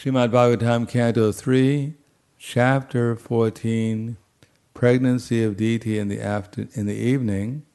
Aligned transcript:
Srimad 0.00 0.30
Bhagavatam, 0.30 0.88
Canto 0.88 1.30
3, 1.30 1.92
Chapter 2.38 3.16
14, 3.16 4.16
Pregnancy 4.72 5.44
of 5.44 5.58
Diti 5.58 5.98
in 5.98 6.08
the, 6.08 6.18
after, 6.18 6.68
in 6.72 6.86
the 6.86 6.94
evening, 6.94 7.66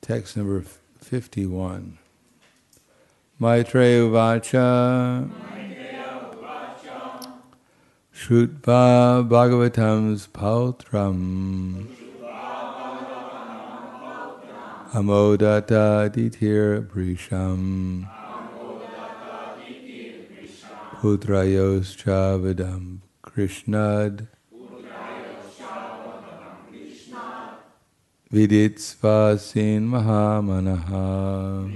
text 0.00 0.36
number 0.36 0.62
51. 1.00 1.98
Maitreya 3.40 4.02
Uvacha 4.02 5.28
Shrutva 8.14 9.28
Bhagavatam's 9.28 10.28
Pautram 10.28 11.88
Amodata 14.94 16.08
Ditir 16.14 16.86
Brisham 16.86 18.08
Putrayos 21.00 21.96
Chavadam 21.96 22.98
Krishnad. 23.22 24.26
Viditsvasin 28.32 29.88
Mahamanaha 29.88 31.72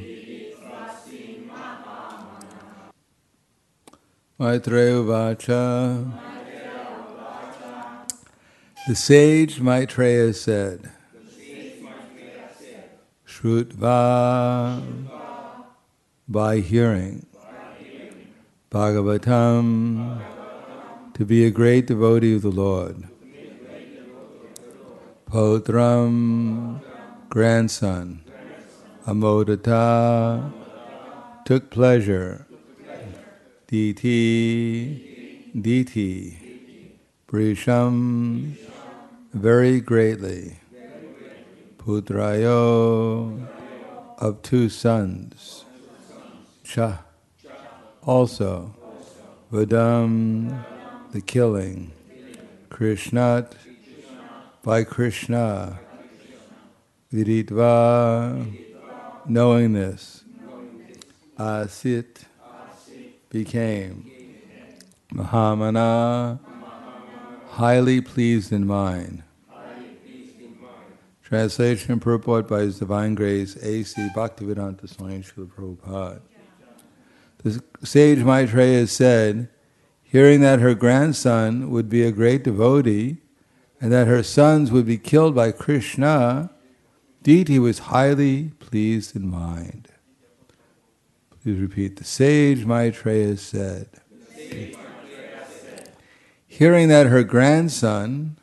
Maitreya 4.40 5.02
Vacha 5.06 6.12
The 8.88 8.94
sage 8.96 9.60
Maitreya 9.60 10.34
said 10.34 10.90
Shrutva 13.24 14.82
by 16.28 16.58
hearing 16.58 17.24
Bhagavatam 18.72 20.22
to 21.12 21.24
be 21.26 21.44
a 21.44 21.50
great 21.50 21.86
devotee 21.86 22.34
of 22.36 22.40
the 22.40 22.50
Lord 22.50 23.06
Potram, 25.30 26.80
grandson. 27.28 28.24
Amodata, 29.06 30.52
took 31.44 31.70
pleasure. 31.70 32.46
Diti, 33.66 35.50
Diti, 35.58 36.38
Brisham, 37.26 38.56
very 39.34 39.80
greatly. 39.80 40.58
Putrayo, 41.78 43.48
of 44.18 44.40
two 44.42 44.68
sons. 44.68 45.64
Cha, 46.62 47.04
also. 48.02 48.74
Vadam, 49.52 50.64
the 51.12 51.20
killing. 51.20 51.92
Krishnat, 52.70 53.52
by 54.62 54.84
Krishna. 54.84 55.78
Viritva, 57.12 58.56
knowing 59.26 59.74
this. 59.74 60.24
Asit, 61.38 62.24
became. 63.28 64.10
Mahamana, 65.12 66.38
highly 67.48 68.00
pleased 68.00 68.52
in 68.52 68.66
mind. 68.66 69.22
Translation 71.22 72.00
purport 72.00 72.48
by 72.48 72.60
His 72.60 72.78
Divine 72.78 73.14
Grace 73.14 73.56
A.C. 73.56 74.08
Bhaktivedanta 74.14 74.88
Swami 74.88 75.20
Srila 75.20 75.48
Prabhupada. 75.48 76.20
The 77.44 77.60
sage 77.82 78.20
Maitreya 78.20 78.86
said, 78.86 79.48
hearing 80.02 80.40
that 80.42 80.60
her 80.60 80.74
grandson 80.74 81.70
would 81.70 81.88
be 81.88 82.02
a 82.02 82.12
great 82.12 82.44
devotee, 82.44 83.18
and 83.80 83.90
that 83.90 84.06
her 84.06 84.22
sons 84.22 84.70
would 84.70 84.86
be 84.86 84.98
killed 84.98 85.34
by 85.34 85.50
Krishna, 85.50 86.50
Diti 87.22 87.58
was 87.58 87.80
highly 87.80 88.50
pleased 88.60 89.16
in 89.16 89.28
mind. 89.28 89.88
Please 91.42 91.58
repeat. 91.58 91.96
The 91.96 92.04
sage 92.04 92.64
Maitreya 92.64 93.36
said, 93.36 93.88
hearing 96.46 96.88
that 96.88 97.06
her 97.06 97.24
grandson 97.24 98.36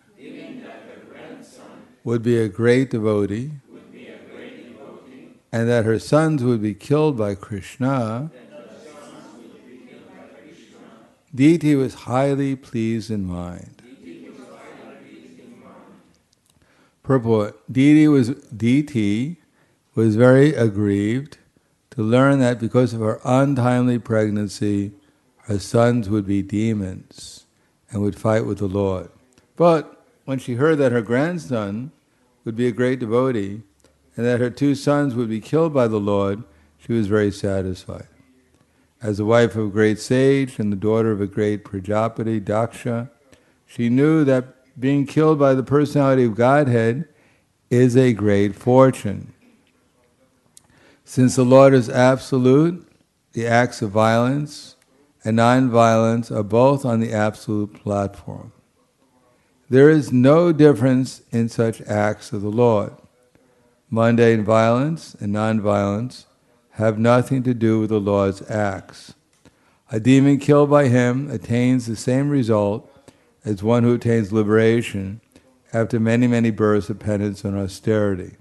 would 2.03 2.21
be 2.21 2.37
a 2.37 2.49
great 2.49 2.89
devotee, 2.91 3.51
and 5.51 5.69
that 5.69 5.85
her 5.85 5.99
sons 5.99 6.43
would 6.43 6.61
be 6.61 6.73
killed 6.73 7.17
by 7.17 7.35
Krishna, 7.35 8.31
Diti 11.33 11.75
was 11.75 11.93
highly 11.93 12.55
pleased 12.55 13.11
in 13.11 13.25
mind. 13.25 13.81
Purport 17.03 17.59
Diti 17.71 18.07
was 18.07 18.29
Diti 18.55 19.37
was 19.95 20.15
very 20.15 20.53
aggrieved 20.53 21.37
to 21.91 22.03
learn 22.03 22.39
that 22.39 22.59
because 22.59 22.93
of 22.93 23.01
her 23.01 23.19
untimely 23.25 23.97
pregnancy, 23.99 24.91
her 25.43 25.59
sons 25.59 26.07
would 26.07 26.27
be 26.27 26.41
demons 26.41 27.45
and 27.91 28.01
would 28.01 28.15
fight 28.15 28.45
with 28.45 28.59
the 28.59 28.67
Lord. 28.67 29.09
But 29.55 30.05
when 30.25 30.37
she 30.37 30.55
heard 30.55 30.77
that 30.77 30.91
her 30.91 31.01
grandson 31.01 31.91
would 32.45 32.55
be 32.55 32.67
a 32.67 32.71
great 32.71 32.99
devotee 32.99 33.63
and 34.15 34.25
that 34.25 34.39
her 34.39 34.49
two 34.49 34.75
sons 34.75 35.15
would 35.15 35.29
be 35.29 35.41
killed 35.41 35.73
by 35.73 35.87
the 35.87 35.99
Lord, 35.99 36.43
she 36.77 36.93
was 36.93 37.07
very 37.07 37.31
satisfied. 37.31 38.07
As 39.01 39.17
the 39.17 39.25
wife 39.25 39.55
of 39.55 39.67
a 39.67 39.71
great 39.71 39.99
sage 39.99 40.59
and 40.59 40.71
the 40.71 40.77
daughter 40.77 41.11
of 41.11 41.21
a 41.21 41.27
great 41.27 41.63
Prajapati, 41.63 42.41
Daksha, 42.41 43.09
she 43.65 43.89
knew 43.89 44.25
that 44.25 44.79
being 44.79 45.05
killed 45.05 45.39
by 45.39 45.53
the 45.53 45.63
personality 45.63 46.25
of 46.25 46.35
Godhead 46.35 47.07
is 47.69 47.95
a 47.95 48.13
great 48.13 48.55
fortune. 48.55 49.33
Since 51.05 51.35
the 51.35 51.45
Lord 51.45 51.73
is 51.73 51.89
absolute, 51.89 52.85
the 53.33 53.47
acts 53.47 53.81
of 53.81 53.91
violence 53.91 54.75
and 55.23 55.37
non-violence 55.37 56.31
are 56.31 56.43
both 56.43 56.85
on 56.85 56.99
the 56.99 57.13
absolute 57.13 57.73
platform. 57.73 58.51
There 59.69 59.89
is 59.89 60.11
no 60.11 60.51
difference 60.51 61.21
in 61.31 61.47
such 61.47 61.81
acts 61.81 62.33
of 62.33 62.41
the 62.41 62.49
Lord. 62.49 62.93
Mundane 63.89 64.43
violence 64.43 65.15
and 65.19 65.31
non-violence 65.31 66.25
have 66.79 66.97
nothing 66.97 67.43
to 67.43 67.53
do 67.53 67.81
with 67.81 67.89
the 67.89 67.99
Lord's 67.99 68.41
acts. 68.49 69.13
A 69.91 69.99
demon 69.99 70.37
killed 70.39 70.69
by 70.69 70.87
him 70.87 71.29
attains 71.29 71.85
the 71.85 71.97
same 71.97 72.29
result 72.29 72.89
as 73.43 73.61
one 73.61 73.83
who 73.83 73.95
attains 73.95 74.31
liberation 74.31 75.19
after 75.73 75.99
many, 75.99 76.25
many 76.25 76.51
births 76.51 76.89
of 76.89 76.97
penance 76.97 77.43
and 77.43 77.57
austerity. 77.57 78.37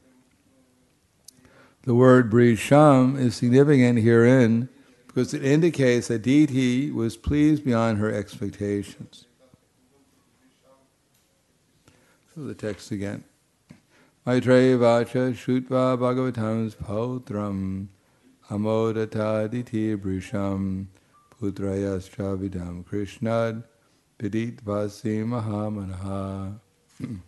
The 1.82 1.96
word 1.96 2.30
brisham 2.30 3.18
is 3.18 3.34
significant 3.34 3.98
herein 3.98 4.68
because 5.08 5.34
it 5.34 5.44
indicates 5.44 6.06
that 6.06 6.22
Diti 6.22 6.92
was 6.92 7.16
pleased 7.16 7.64
beyond 7.64 7.98
her 7.98 8.12
expectations. 8.12 9.24
So 12.36 12.44
the 12.44 12.54
text 12.54 12.92
again. 12.92 13.24
Maitreya 14.24 14.78
vacha 14.78 15.32
shutva 15.32 15.98
bhagavatam's 15.98 16.76
pautram 16.76 17.88
amodata 18.50 19.50
diti 19.50 19.94
brisham 19.94 20.86
putrayascha 21.40 22.38
vidam 22.38 22.84
krishnad 22.84 23.62
vidit 24.18 24.64
vasi 24.64 25.24
mahamanaha. 25.24 26.58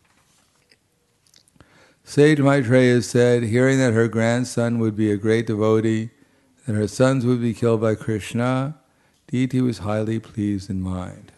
Sage 2.04 2.38
Maitreya 2.38 3.02
said, 3.02 3.44
hearing 3.44 3.78
that 3.78 3.92
her 3.92 4.08
grandson 4.08 4.80
would 4.80 4.96
be 4.96 5.12
a 5.12 5.16
great 5.16 5.46
devotee, 5.46 6.10
that 6.66 6.74
her 6.74 6.88
sons 6.88 7.24
would 7.24 7.40
be 7.40 7.54
killed 7.54 7.80
by 7.80 7.94
Krishna, 7.94 8.76
Diti 9.28 9.60
was 9.60 9.78
highly 9.78 10.18
pleased 10.18 10.68
in 10.70 10.82
mind. 10.82 11.30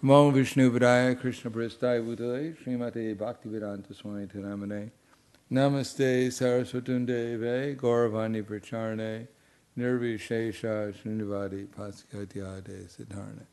Namo 0.00 0.32
Vishnu 0.32 0.70
Krishna 1.16 1.50
Prasthaya 1.50 2.00
Bhutale 2.06 2.56
Srimate 2.62 3.16
Bhaktivedanta 3.16 3.92
Swami 3.92 4.28
Namaste 5.50 6.26
Saraswatundeve 6.26 7.76
Gauravani 7.76 8.42
Pracharne 8.42 9.28
Nirvishesha 9.78 10.92
Srinivadi 10.92 11.68
Paskatyade 11.68 12.88
Siddharne 12.88 13.46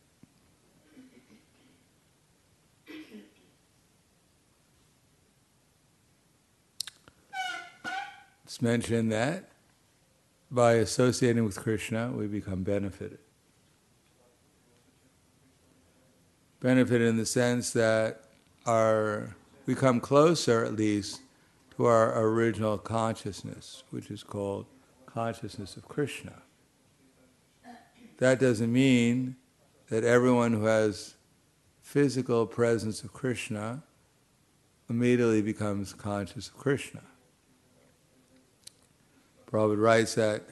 It's 8.43 8.61
mentioned 8.61 9.11
that 9.11 9.49
by 10.51 10.73
associating 10.73 11.43
with 11.43 11.57
Krishna, 11.57 12.11
we 12.11 12.27
become 12.27 12.61
benefited. 12.61 13.17
Benefited 16.59 17.07
in 17.07 17.17
the 17.17 17.25
sense 17.25 17.71
that 17.71 18.25
our 18.67 19.35
we 19.65 19.73
come 19.73 19.99
closer, 19.99 20.63
at 20.63 20.75
least, 20.75 21.22
to 21.75 21.85
our 21.85 22.21
original 22.23 22.77
consciousness, 22.77 23.83
which 23.89 24.11
is 24.11 24.23
called 24.23 24.65
consciousness 25.05 25.75
of 25.75 25.87
Krishna. 25.87 26.41
that 28.17 28.39
doesn't 28.39 28.71
mean 28.71 29.35
that 29.89 30.03
everyone 30.03 30.53
who 30.53 30.65
has 30.65 31.15
physical 31.81 32.45
presence 32.45 33.03
of 33.03 33.13
Krishna 33.13 33.83
immediately 34.89 35.41
becomes 35.41 35.93
conscious 35.93 36.47
of 36.47 36.57
Krishna. 36.57 37.01
Prabhupada 39.51 39.81
writes 39.81 40.15
that 40.15 40.43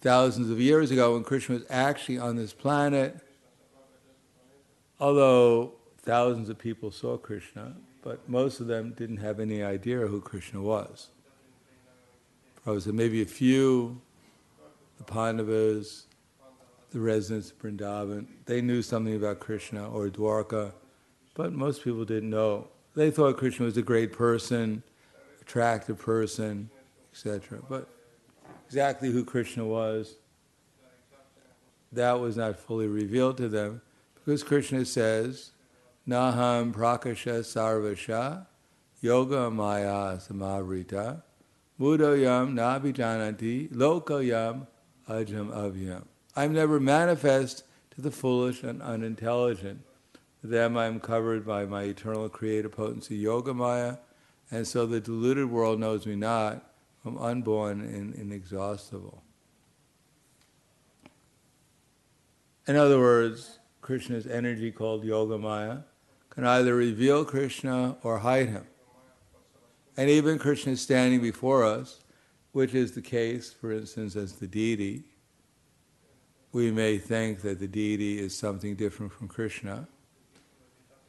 thousands 0.00 0.50
of 0.50 0.60
years 0.60 0.90
ago, 0.90 1.14
when 1.14 1.24
Krishna 1.24 1.56
was 1.56 1.64
actually 1.70 2.18
on 2.18 2.36
this 2.36 2.52
planet, 2.52 3.16
although 4.98 5.74
thousands 5.98 6.48
of 6.48 6.58
people 6.58 6.90
saw 6.90 7.16
Krishna, 7.16 7.76
but 8.02 8.28
most 8.28 8.60
of 8.60 8.66
them 8.66 8.92
didn't 8.96 9.18
have 9.18 9.40
any 9.40 9.62
idea 9.62 9.98
who 10.06 10.20
Krishna 10.20 10.60
was. 10.60 11.08
Prabhupada 12.64 12.82
said 12.82 12.94
maybe 12.94 13.22
a 13.22 13.26
few, 13.26 14.00
the 14.98 15.04
Pandavas, 15.04 16.06
the 16.90 17.00
residents 17.00 17.50
of 17.50 17.58
Vrindavan, 17.58 18.26
they 18.46 18.60
knew 18.60 18.82
something 18.82 19.14
about 19.14 19.40
Krishna 19.40 19.88
or 19.90 20.08
Dwarka, 20.08 20.72
but 21.34 21.52
most 21.52 21.84
people 21.84 22.04
didn't 22.04 22.30
know. 22.30 22.68
They 22.94 23.10
thought 23.10 23.36
Krishna 23.36 23.66
was 23.66 23.76
a 23.76 23.82
great 23.82 24.12
person, 24.12 24.82
attractive 25.40 25.98
person, 25.98 26.70
etc. 27.12 27.60
But 27.68 27.88
exactly 28.66 29.10
who 29.10 29.24
Krishna 29.24 29.64
was, 29.64 30.16
that 31.92 32.18
was 32.20 32.36
not 32.36 32.58
fully 32.58 32.86
revealed 32.86 33.36
to 33.38 33.48
them 33.48 33.80
because 34.14 34.42
Krishna 34.42 34.84
says, 34.84 35.52
Naham 36.08 36.72
prakasha 36.72 37.40
sarvasha 37.40 38.46
yoga 39.02 39.50
maya 39.50 40.16
samavrita 40.16 41.22
mudoyam 41.78 42.54
nabijanati 42.54 43.68
lokayam 43.68 44.66
ajam 45.06 45.50
avyam. 45.52 46.04
I'm 46.34 46.54
never 46.54 46.80
manifest 46.80 47.64
to 47.90 48.00
the 48.00 48.10
foolish 48.10 48.62
and 48.62 48.80
unintelligent. 48.80 49.82
To 50.40 50.46
them 50.46 50.78
I 50.78 50.86
am 50.86 50.98
covered 50.98 51.44
by 51.44 51.66
my 51.66 51.82
eternal 51.82 52.30
creative 52.30 52.72
potency, 52.72 53.16
Yoga 53.16 53.52
Maya, 53.52 53.96
and 54.50 54.66
so 54.66 54.86
the 54.86 55.00
deluded 55.00 55.50
world 55.50 55.78
knows 55.78 56.06
me 56.06 56.14
not, 56.14 56.64
I'm 57.04 57.18
unborn 57.18 57.80
and 57.80 58.14
inexhaustible. 58.14 59.22
In 62.66 62.76
other 62.76 62.98
words, 62.98 63.58
Krishna's 63.82 64.26
energy 64.26 64.70
called 64.70 65.04
Yoga 65.04 65.36
Maya 65.36 65.78
can 66.38 66.46
either 66.46 66.76
reveal 66.76 67.24
Krishna 67.24 67.96
or 68.04 68.18
hide 68.18 68.48
him. 68.48 68.64
And 69.96 70.08
even 70.08 70.38
Krishna 70.38 70.74
is 70.74 70.80
standing 70.80 71.20
before 71.20 71.64
us, 71.64 72.04
which 72.52 72.76
is 72.76 72.92
the 72.92 73.02
case, 73.02 73.52
for 73.52 73.72
instance, 73.72 74.14
as 74.14 74.34
the 74.34 74.46
deity. 74.46 75.02
We 76.52 76.70
may 76.70 76.96
think 76.98 77.40
that 77.40 77.58
the 77.58 77.66
deity 77.66 78.20
is 78.20 78.38
something 78.38 78.76
different 78.76 79.12
from 79.12 79.26
Krishna, 79.26 79.88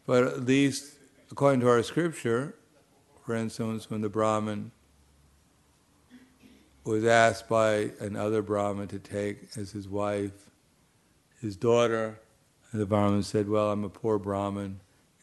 but 0.07 0.23
at 0.23 0.45
least 0.45 0.95
according 1.29 1.59
to 1.59 1.69
our 1.69 1.83
scripture, 1.83 2.55
for 3.23 3.35
instance, 3.35 3.87
when 3.87 4.01
the 4.01 4.09
Brahmin 4.09 4.71
was 6.85 7.05
asked 7.05 7.47
by 7.47 7.91
another 7.99 8.41
Brahmin 8.41 8.87
to 8.87 8.97
take 8.97 9.55
as 9.55 9.73
his 9.73 9.87
wife 9.87 10.49
his 11.39 11.55
daughter, 11.55 12.19
and 12.71 12.81
the 12.81 12.87
Brahmin 12.87 13.21
said, 13.21 13.47
Well, 13.47 13.71
I'm 13.71 13.83
a 13.83 13.89
poor 13.89 14.17
Brahmin, 14.17 14.79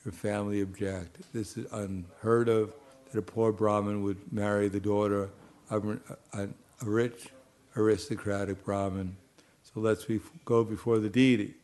your 0.06 0.12
family 0.12 0.62
object. 0.62 1.18
This 1.34 1.56
is 1.56 1.66
unheard 1.72 2.48
of 2.48 2.72
that 3.10 3.18
a 3.18 3.22
poor 3.22 3.50
Brahmin 3.50 4.04
would 4.04 4.32
marry 4.32 4.68
the 4.68 4.78
daughter 4.78 5.30
of 5.68 5.98
a, 6.32 6.42
a 6.42 6.48
rich 6.84 7.28
aristocratic 7.76 8.64
Brahmin. 8.64 9.16
So 9.64 9.80
let's 9.80 10.06
go 10.44 10.62
before 10.62 11.00
the 11.00 11.08
deity. 11.08 11.54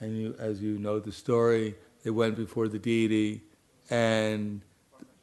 And 0.00 0.16
you, 0.16 0.34
as 0.38 0.62
you 0.62 0.78
know 0.78 0.98
the 0.98 1.12
story, 1.12 1.74
they 2.02 2.10
went 2.10 2.36
before 2.36 2.68
the 2.68 2.78
deity, 2.78 3.42
and 3.90 4.62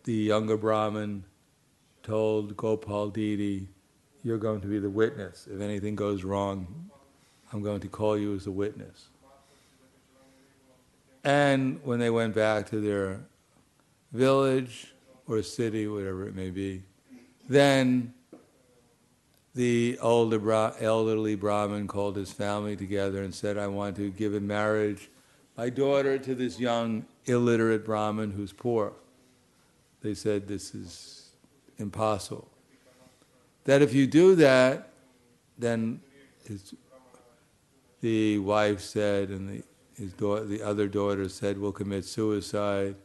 the 0.04 0.13
younger 0.13 0.57
Brahmin 0.57 1.24
told 2.04 2.56
Gopal 2.56 3.10
deity, 3.10 3.68
You're 4.24 4.38
going 4.38 4.62
to 4.62 4.68
be 4.68 4.78
the 4.78 4.89
witness. 4.89 5.48
If 5.51 5.60
anything 5.60 5.95
goes 5.95 6.24
wrong, 6.24 6.92
I'm 7.51 7.63
going 7.63 7.80
to 7.80 7.88
call 7.88 8.16
you 8.16 8.36
as 8.36 8.45
a 8.45 8.51
witness. 8.51 9.07
And 11.25 11.80
when 11.83 11.98
they 11.98 12.12
went 12.12 12.36
back 12.36 12.69
to 12.69 12.80
their 12.80 13.19
village 14.13 14.94
or 15.27 15.42
city, 15.42 15.88
whatever 15.88 16.27
it 16.27 16.36
may 16.36 16.51
be, 16.51 16.83
then 17.50 18.13
the 19.56 19.98
older, 20.01 20.72
elderly 20.80 21.33
Brahmin 21.33 21.88
called 21.88 22.16
his 22.16 22.31
family 22.31 22.75
together 22.75 23.24
and 23.24 23.33
said, 23.33 23.57
I 23.57 23.66
want 23.66 23.95
to 23.95 24.12
give 24.12 24.36
in 24.36 24.45
marriage 24.45 25.10
my 25.57 25.69
daughter 25.69 26.19
to 26.19 26.36
this 26.36 26.60
young 26.60 27.06
illiterate 27.25 27.86
Brahmin 27.86 28.31
who's 28.31 28.54
poor. 28.54 28.94
They 30.01 30.13
said, 30.13 30.48
This 30.48 30.75
is 30.75 31.30
impossible. 31.80 32.48
That 33.63 33.81
if 33.81 33.95
you 33.95 34.06
do 34.06 34.36
that, 34.36 34.89
then 35.57 36.01
the 38.01 38.38
wife 38.38 38.81
said, 38.81 39.30
and 39.30 39.50
the, 39.50 39.63
his 39.97 40.13
daughter, 40.13 40.45
the 40.45 40.62
other 40.62 40.88
daughter 40.88 41.30
said, 41.30 41.57
we'll 41.57 41.71
commit 41.71 42.06
suicide, 42.06 42.95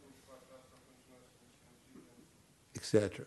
etc. 2.74 3.26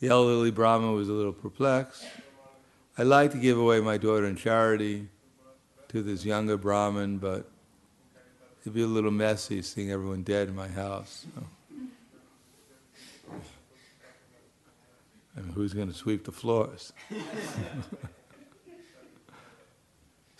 The 0.00 0.08
elderly 0.08 0.50
Brahmin 0.50 0.94
was 0.94 1.08
a 1.08 1.12
little 1.12 1.32
perplexed. 1.32 2.04
I'd 2.98 3.06
like 3.06 3.30
to 3.32 3.38
give 3.38 3.56
away 3.56 3.80
my 3.80 3.96
daughter 3.96 4.26
in 4.26 4.36
charity 4.36 5.08
to 5.88 6.02
this 6.02 6.24
younger 6.24 6.56
Brahmin, 6.56 7.18
but 7.18 7.48
it'd 8.62 8.74
be 8.74 8.82
a 8.82 8.86
little 8.86 9.10
messy 9.10 9.62
seeing 9.62 9.90
everyone 9.90 10.22
dead 10.22 10.48
in 10.48 10.56
my 10.56 10.68
house. 10.68 11.26
So. 11.34 11.46
And 15.36 15.52
who's 15.52 15.72
going 15.72 15.88
to 15.88 15.94
sweep 15.94 16.24
the 16.24 16.32
floors? 16.32 16.92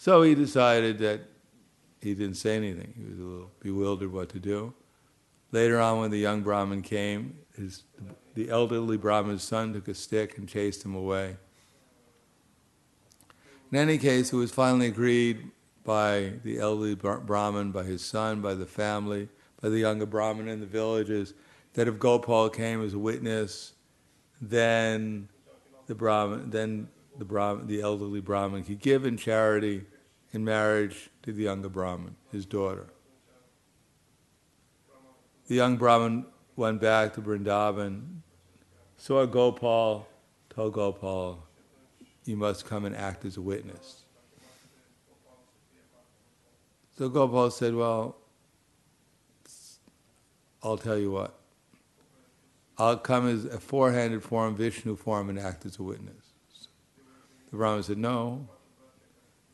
so 0.03 0.23
he 0.23 0.35
decided 0.35 0.99
that 0.99 1.21
he 2.01 2.13
didn't 2.13 2.35
say 2.35 2.57
anything. 2.57 2.93
He 2.99 3.05
was 3.05 3.21
a 3.21 3.23
little 3.23 3.51
bewildered 3.61 4.13
what 4.13 4.31
to 4.31 4.41
do. 4.41 4.75
Later 5.53 5.79
on, 5.79 6.01
when 6.01 6.11
the 6.11 6.19
young 6.19 6.43
Brahmin 6.43 6.83
came, 6.83 7.39
his 7.57 7.85
the 8.35 8.51
elderly 8.51 8.97
Brahman's 8.97 9.45
son 9.45 9.73
took 9.73 9.87
a 9.87 9.95
stick 9.95 10.39
and 10.39 10.49
chased 10.49 10.85
him 10.85 10.97
away. 10.97 11.37
In 13.71 13.79
any 13.79 13.97
case, 13.97 14.33
it 14.33 14.37
was 14.37 14.51
finally 14.51 14.89
agreed 14.89 15.49
by 15.85 16.33
the 16.43 16.59
elderly 16.59 16.97
Brahmin, 16.97 17.71
by 17.71 17.85
his 17.85 18.05
son, 18.05 18.41
by 18.41 18.55
the 18.55 18.67
family, 18.67 19.29
by 19.61 19.69
the 19.69 19.79
younger 19.79 20.07
Brahmin 20.07 20.49
in 20.49 20.59
the 20.59 20.67
villages, 20.67 21.33
that 21.75 21.87
if 21.87 22.01
Gopal 22.01 22.51
came 22.51 22.83
as 22.83 22.95
a 22.95 22.99
witness, 22.99 23.75
then 24.41 25.29
the 25.87 25.95
Brahmin, 25.95 26.51
then 26.51 26.89
the 27.19 27.25
Brahmin, 27.25 27.69
the 27.69 27.83
elderly 27.83 28.21
Brahmin 28.21 28.65
could 28.65 28.81
give 28.81 29.07
in 29.07 29.17
charity 29.17 29.85
in 30.33 30.45
marriage 30.45 31.11
to 31.23 31.33
the 31.33 31.45
younger 31.45 31.69
Brahmin, 31.69 32.17
his 32.31 32.47
daughter. 32.47 32.87
The 35.47 35.55
young 35.55 35.77
Brahmin 35.77 36.27
went 36.57 36.81
back 36.81 37.15
to 37.15 37.21
Vrindavan, 37.21 38.21
saw 38.97 39.27
Gopal, 39.27 40.09
told 40.49 40.73
Gopal, 40.73 41.47
you 42.25 42.37
must 42.37 42.67
come 42.67 42.85
and 42.85 42.97
act 42.97 43.25
as 43.25 43.37
a 43.37 43.43
witness. 43.43 44.05
So 46.97 47.09
Gopal 47.09 47.51
said, 47.51 47.75
Well, 47.75 48.17
I'll 50.63 50.79
tell 50.79 50.99
you 50.99 51.11
what. 51.11 51.39
I'll 52.79 52.97
come 52.97 53.29
as 53.29 53.45
a 53.45 53.59
four 53.59 53.93
handed 53.93 54.23
form, 54.23 54.57
Vishnu 54.57 54.97
form, 54.97 55.29
and 55.29 55.39
act 55.39 55.67
as 55.67 55.79
a 55.79 55.83
witness. 55.83 56.33
The 57.51 57.57
Brahmin 57.57 57.83
said, 57.83 57.99
No, 57.99 58.49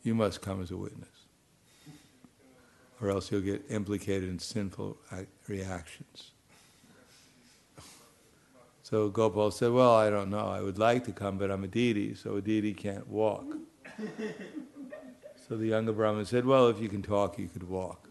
you 0.03 0.15
must 0.15 0.41
come 0.41 0.63
as 0.63 0.71
a 0.71 0.77
witness, 0.77 1.09
or 3.01 3.11
else 3.11 3.31
you'll 3.31 3.41
get 3.41 3.65
implicated 3.69 4.29
in 4.29 4.39
sinful 4.39 4.97
uh, 5.13 5.23
reactions. 5.49 6.33
So 8.89 9.11
Gopal 9.11 9.51
said, 9.51 9.73
Well, 9.73 9.95
I 9.95 10.09
don't 10.09 10.31
know. 10.31 10.49
I 10.49 10.63
would 10.63 10.79
like 10.79 11.05
to 11.05 11.13
come, 11.13 11.37
but 11.37 11.51
I'm 11.51 11.63
a 11.63 11.67
deity, 11.67 12.15
so 12.15 12.37
a 12.37 12.41
deity 12.41 12.73
can't 12.73 13.07
walk. 13.07 13.45
so 15.47 15.57
the 15.57 15.67
younger 15.67 15.93
Brahmin 15.93 16.25
said, 16.25 16.47
Well, 16.47 16.69
if 16.69 16.81
you 16.81 16.89
can 16.89 17.03
talk, 17.03 17.39
you 17.39 17.49
could 17.49 17.69
walk. 17.69 18.09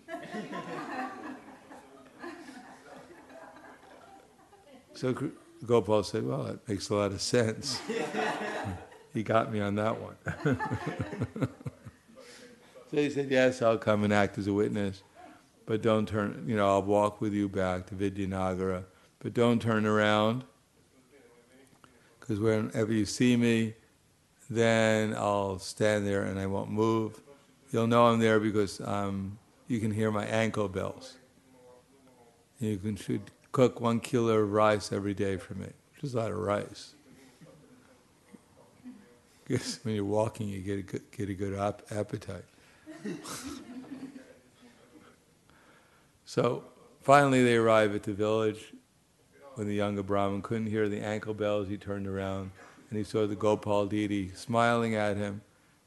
so 4.93 5.31
Gopal 5.65 6.03
said, 6.03 6.27
Well, 6.27 6.43
that 6.43 6.69
makes 6.69 6.89
a 6.89 6.95
lot 6.95 7.11
of 7.11 7.23
sense. 7.23 7.81
he 9.15 9.23
got 9.23 9.51
me 9.51 9.59
on 9.59 9.73
that 9.75 9.95
one. 9.99 10.59
so 12.89 12.97
he 12.97 13.09
said, 13.09 13.29
Yes, 13.29 13.61
I'll 13.61 13.77
come 13.77 14.03
and 14.03 14.13
act 14.13 14.37
as 14.37 14.47
a 14.47 14.53
witness, 14.53 15.03
but 15.65 15.81
don't 15.81 16.07
turn, 16.07 16.45
you 16.47 16.55
know, 16.55 16.67
I'll 16.67 16.83
walk 16.83 17.21
with 17.21 17.33
you 17.33 17.49
back 17.49 17.87
to 17.87 17.95
Vidyanagara, 17.95 18.85
but 19.19 19.33
don't 19.33 19.61
turn 19.61 19.85
around 19.85 20.43
because 22.27 22.41
whenever 22.41 22.91
you 22.91 23.05
see 23.05 23.37
me, 23.37 23.73
then 24.49 25.13
I'll 25.15 25.59
stand 25.59 26.05
there 26.05 26.23
and 26.23 26.37
I 26.37 26.45
won't 26.45 26.69
move. 26.69 27.21
You'll 27.71 27.87
know 27.87 28.07
I'm 28.07 28.19
there 28.19 28.39
because 28.39 28.81
um, 28.81 29.39
you 29.67 29.79
can 29.79 29.91
hear 29.91 30.11
my 30.11 30.25
ankle 30.25 30.67
bells. 30.67 31.15
You 32.59 32.77
can 32.77 32.97
should 32.97 33.21
cook 33.53 33.79
one 33.79 33.99
kilo 34.01 34.39
of 34.39 34.51
rice 34.51 34.91
every 34.91 35.13
day 35.13 35.37
for 35.37 35.53
me, 35.53 35.67
which 35.93 36.03
is 36.03 36.15
a 36.15 36.17
lot 36.17 36.31
of 36.31 36.37
rice. 36.37 36.93
Because 39.47 39.79
when 39.83 39.95
you're 39.95 40.03
walking, 40.03 40.49
you 40.49 40.59
get 40.59 40.79
a 40.79 40.81
good, 40.81 41.09
get 41.09 41.29
a 41.29 41.33
good 41.33 41.53
appetite. 41.89 42.43
so 46.25 46.63
finally, 47.01 47.43
they 47.43 47.55
arrive 47.55 47.95
at 47.95 48.03
the 48.03 48.13
village. 48.13 48.73
When 49.55 49.67
the 49.67 49.73
younger 49.73 50.03
Brahmin 50.03 50.43
couldn't 50.43 50.67
hear 50.67 50.87
the 50.87 50.99
ankle 50.99 51.33
bells, 51.33 51.67
he 51.67 51.77
turned 51.77 52.05
around 52.07 52.51
and 52.89 52.97
he 52.97 53.03
saw 53.03 53.25
the 53.25 53.35
Gopal 53.35 53.87
deity 53.87 54.31
smiling 54.35 54.95
at 54.95 55.17
him. 55.17 55.41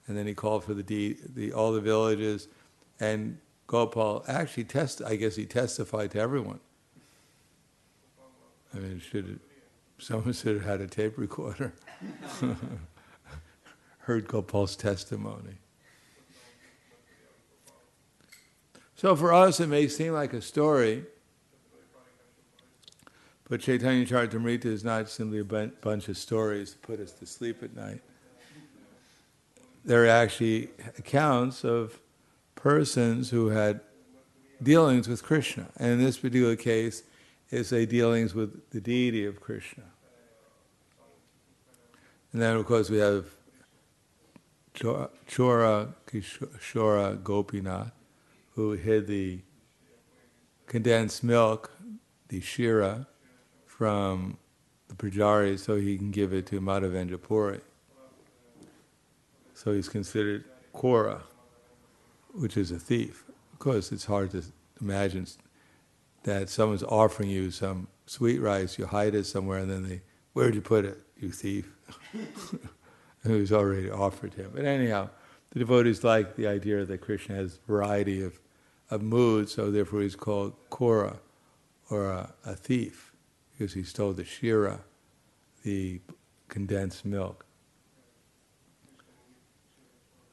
And 0.07 0.17
then 0.17 0.27
he 0.27 0.35
called 0.35 0.65
for 0.65 0.75
the, 0.75 0.83
de- 0.83 1.17
the 1.35 1.53
all 1.53 1.71
the 1.73 1.81
villages, 1.81 2.49
and 2.99 3.39
Gopal 3.69 4.25
actually 4.27 4.65
test. 4.65 5.00
I 5.03 5.15
guess 5.15 5.37
he 5.37 5.47
testified 5.47 6.11
to 6.12 6.19
everyone. 6.19 6.59
I 8.75 8.79
mean, 8.79 8.99
should 8.99 9.39
someone 9.99 10.33
should 10.33 10.57
have 10.57 10.65
had 10.65 10.81
a 10.81 10.89
tape 10.89 11.17
recorder. 11.17 11.73
Heard 13.99 14.27
Gopal's 14.27 14.75
testimony. 14.75 15.60
So 19.00 19.16
for 19.16 19.33
us, 19.33 19.61
it 19.61 19.69
may 19.69 19.88
seem 19.88 20.12
like 20.12 20.35
a 20.35 20.42
story, 20.42 21.07
but 23.49 23.62
Chaitanya 23.62 24.04
Charitamrita 24.04 24.66
is 24.66 24.85
not 24.85 25.09
simply 25.09 25.38
a 25.38 25.42
bunch 25.42 26.09
of 26.11 26.19
stories 26.19 26.73
to 26.73 26.78
put 26.80 27.00
us 27.00 27.12
to 27.12 27.25
sleep 27.25 27.62
at 27.62 27.75
night. 27.75 28.02
There 29.87 30.04
are 30.04 30.09
actually 30.09 30.69
accounts 30.99 31.64
of 31.64 31.99
persons 32.57 33.30
who 33.30 33.49
had 33.49 33.80
dealings 34.62 35.09
with 35.09 35.23
Krishna. 35.23 35.69
And 35.78 35.92
in 35.92 36.04
this 36.04 36.19
particular 36.19 36.57
case, 36.57 37.02
it's 37.49 37.73
a 37.73 37.87
dealings 37.87 38.35
with 38.35 38.69
the 38.69 38.83
deity 38.83 39.25
of 39.25 39.40
Krishna. 39.40 39.85
And 42.35 42.42
then, 42.42 42.54
of 42.54 42.66
course, 42.66 42.90
we 42.90 42.99
have 42.99 43.25
Chora 44.75 45.95
Kishora 46.07 47.16
Gopinath, 47.23 47.92
who 48.54 48.73
hid 48.73 49.07
the 49.07 49.40
condensed 50.66 51.25
milk, 51.25 51.71
the 52.28 52.40
Shira, 52.40 53.07
from 53.66 54.37
the 54.88 54.95
Pujari 54.95 55.59
so 55.59 55.76
he 55.76 55.97
can 55.97 56.11
give 56.11 56.33
it 56.33 56.47
to 56.47 56.61
Madhavendra 56.61 57.21
Puri. 57.21 57.61
So 59.54 59.73
he's 59.73 59.88
considered 59.88 60.45
Chora, 60.75 61.23
which 62.33 62.57
is 62.57 62.71
a 62.71 62.78
thief. 62.78 63.25
Of 63.52 63.59
course, 63.59 63.92
it's 63.92 64.04
hard 64.04 64.30
to 64.33 64.42
imagine 64.80 65.26
that 66.25 66.49
someone's 66.49 66.83
offering 66.83 67.30
you 67.30 67.50
some 67.50 67.88
sweet 68.07 68.38
rice, 68.40 68.78
you 68.78 68.87
hide 68.87 69.14
it 69.14 69.25
somewhere, 69.25 69.59
and 69.59 69.71
then 69.71 69.88
they, 69.88 70.02
where'd 70.33 70.54
you 70.54 70.61
put 70.61 70.85
it, 70.85 70.99
you 71.19 71.30
thief? 71.30 71.71
was 73.25 73.52
already 73.52 73.90
offered 73.90 74.35
him. 74.35 74.50
But 74.54 74.64
anyhow, 74.64 75.11
the 75.50 75.59
devotees 75.59 76.04
like 76.04 76.37
the 76.37 76.47
idea 76.47 76.85
that 76.85 76.99
Krishna 76.99 77.35
has 77.35 77.59
variety 77.66 78.23
of, 78.23 78.40
of 78.90 79.02
moods, 79.02 79.52
so 79.52 79.71
therefore 79.71 80.02
he's 80.02 80.16
called 80.16 80.54
Chora, 80.71 81.19
or 81.90 82.07
a, 82.07 82.33
a 82.45 82.54
thief, 82.54 83.12
because 83.52 83.75
he 83.75 83.83
stole 83.83 84.12
the 84.12 84.25
Shira, 84.25 84.80
the 85.64 86.00
condensed 86.49 87.04
milk. 87.04 87.45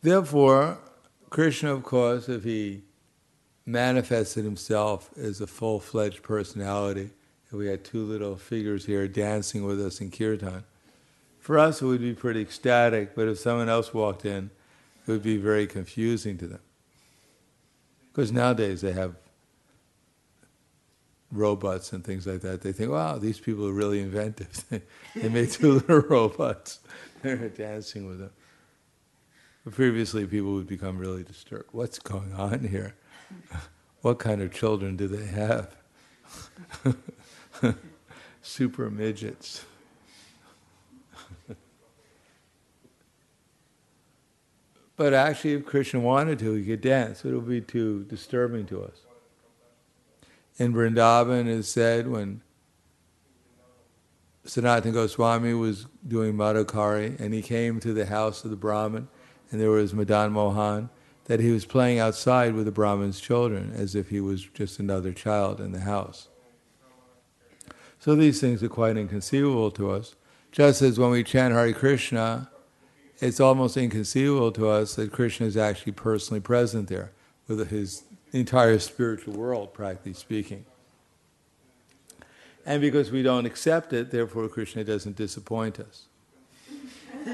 Therefore, 0.01 0.79
Krishna, 1.29 1.73
of 1.73 1.83
course, 1.83 2.29
if 2.29 2.43
he 2.43 2.83
manifested 3.65 4.45
himself 4.45 5.09
as 5.17 5.41
a 5.41 5.47
full 5.47 5.79
fledged 5.79 6.21
personality, 6.21 7.09
if 7.47 7.53
we 7.53 7.67
had 7.67 7.83
two 7.83 8.03
little 8.03 8.35
figures 8.35 8.85
here 8.85 9.07
dancing 9.07 9.65
with 9.65 9.83
us 9.83 9.99
in 9.99 10.11
kirtan, 10.11 10.63
for 11.39 11.57
us, 11.57 11.81
it 11.81 11.85
would 11.85 12.01
be 12.01 12.13
pretty 12.13 12.41
ecstatic, 12.41 13.15
but 13.15 13.27
if 13.27 13.39
someone 13.39 13.69
else 13.69 13.93
walked 13.93 14.25
in, 14.25 14.51
it 15.07 15.11
would 15.11 15.23
be 15.23 15.37
very 15.37 15.67
confusing 15.67 16.37
to 16.39 16.47
them. 16.47 16.59
Because 18.11 18.31
nowadays 18.31 18.81
they 18.81 18.93
have 18.93 19.15
robots 21.31 21.93
and 21.93 22.03
things 22.03 22.25
like 22.25 22.41
that. 22.41 22.61
They 22.61 22.71
think, 22.71 22.91
wow, 22.91 23.17
these 23.17 23.39
people 23.39 23.67
are 23.67 23.73
really 23.73 24.01
inventive. 24.01 24.63
they 25.15 25.29
made 25.29 25.51
two 25.51 25.73
little 25.73 25.99
robots. 26.09 26.79
They're 27.21 27.49
dancing 27.49 28.07
with 28.07 28.19
them. 28.19 28.31
But 29.63 29.73
previously, 29.73 30.25
people 30.25 30.53
would 30.53 30.67
become 30.67 30.97
really 30.97 31.23
disturbed. 31.23 31.69
What's 31.71 31.99
going 31.99 32.33
on 32.33 32.65
here? 32.65 32.95
what 34.01 34.19
kind 34.19 34.41
of 34.41 34.53
children 34.53 34.95
do 34.95 35.07
they 35.07 35.25
have? 35.25 35.75
Super 38.41 38.89
midgets. 38.89 39.65
But 44.97 45.13
actually, 45.13 45.53
if 45.53 45.65
Krishna 45.65 45.99
wanted 45.99 46.39
to, 46.39 46.53
he 46.53 46.65
could 46.65 46.81
dance. 46.81 47.23
It 47.23 47.31
would 47.31 47.47
be 47.47 47.61
too 47.61 48.03
disturbing 48.05 48.65
to 48.65 48.83
us. 48.83 49.01
In 50.57 50.73
Vrindavan, 50.73 51.41
it 51.41 51.47
is 51.47 51.69
said 51.69 52.07
when 52.07 52.41
Sanatana 54.43 54.91
Goswami 54.91 55.53
was 55.53 55.85
doing 56.07 56.33
Madhukari 56.33 57.19
and 57.19 57.31
he 57.31 57.43
came 57.43 57.79
to 57.79 57.93
the 57.93 58.07
house 58.07 58.43
of 58.43 58.49
the 58.49 58.57
Brahmin 58.57 59.07
and 59.51 59.61
there 59.61 59.69
was 59.69 59.93
Madan 59.93 60.31
Mohan, 60.31 60.89
that 61.25 61.39
he 61.39 61.51
was 61.51 61.65
playing 61.65 61.99
outside 61.99 62.53
with 62.53 62.65
the 62.65 62.71
Brahmin's 62.71 63.19
children 63.19 63.73
as 63.75 63.95
if 63.95 64.09
he 64.09 64.19
was 64.19 64.43
just 64.53 64.79
another 64.79 65.13
child 65.13 65.61
in 65.61 65.73
the 65.73 65.81
house. 65.81 66.29
So 67.99 68.15
these 68.15 68.41
things 68.41 68.63
are 68.63 68.69
quite 68.69 68.97
inconceivable 68.97 69.71
to 69.71 69.91
us. 69.91 70.15
Just 70.51 70.81
as 70.81 70.97
when 70.97 71.11
we 71.11 71.23
chant 71.23 71.53
Hare 71.53 71.73
Krishna, 71.73 72.49
it's 73.19 73.39
almost 73.39 73.77
inconceivable 73.77 74.51
to 74.53 74.69
us 74.69 74.95
that 74.95 75.11
Krishna 75.11 75.47
is 75.47 75.57
actually 75.57 75.93
personally 75.93 76.39
present 76.39 76.87
there 76.87 77.11
with 77.47 77.69
his 77.69 78.03
entire 78.31 78.77
spiritual 78.79 79.33
world, 79.33 79.73
practically 79.73 80.13
speaking. 80.13 80.65
And 82.65 82.81
because 82.81 83.11
we 83.11 83.23
don't 83.23 83.45
accept 83.45 83.93
it, 83.93 84.11
therefore 84.11 84.49
Krishna 84.49 84.83
doesn't 84.83 85.15
disappoint 85.15 85.79
us. 85.79 86.07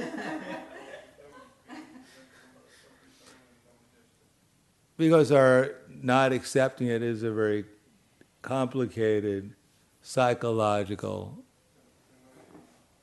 because 4.98 5.32
our 5.32 5.72
not 5.90 6.32
accepting 6.32 6.88
it 6.88 7.02
is 7.02 7.24
a 7.24 7.32
very 7.32 7.66
complicated 8.42 9.56
psychological 10.02 11.43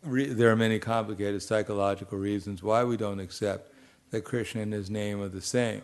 re- 0.02 0.32
there 0.32 0.50
are 0.50 0.56
many 0.56 0.78
complicated 0.78 1.42
psychological 1.42 2.18
reasons 2.18 2.62
why 2.62 2.84
we 2.84 2.96
don't 2.96 3.20
accept 3.20 3.72
that 4.10 4.22
Krishna 4.22 4.62
and 4.62 4.72
his 4.72 4.90
name 4.90 5.20
are 5.20 5.28
the 5.28 5.40
same. 5.40 5.82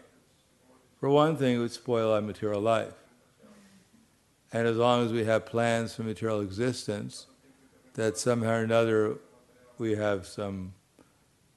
For 1.00 1.10
one 1.10 1.36
thing, 1.36 1.56
it 1.56 1.58
would 1.58 1.72
spoil 1.72 2.12
our 2.12 2.20
material 2.20 2.60
life. 2.60 2.94
And 4.52 4.66
as 4.66 4.76
long 4.76 5.04
as 5.04 5.12
we 5.12 5.24
have 5.24 5.44
plans 5.44 5.94
for 5.94 6.02
material 6.02 6.40
existence, 6.40 7.26
that 7.94 8.16
somehow 8.16 8.52
or 8.52 8.62
another 8.62 9.16
we 9.78 9.94
have 9.94 10.26
some, 10.26 10.72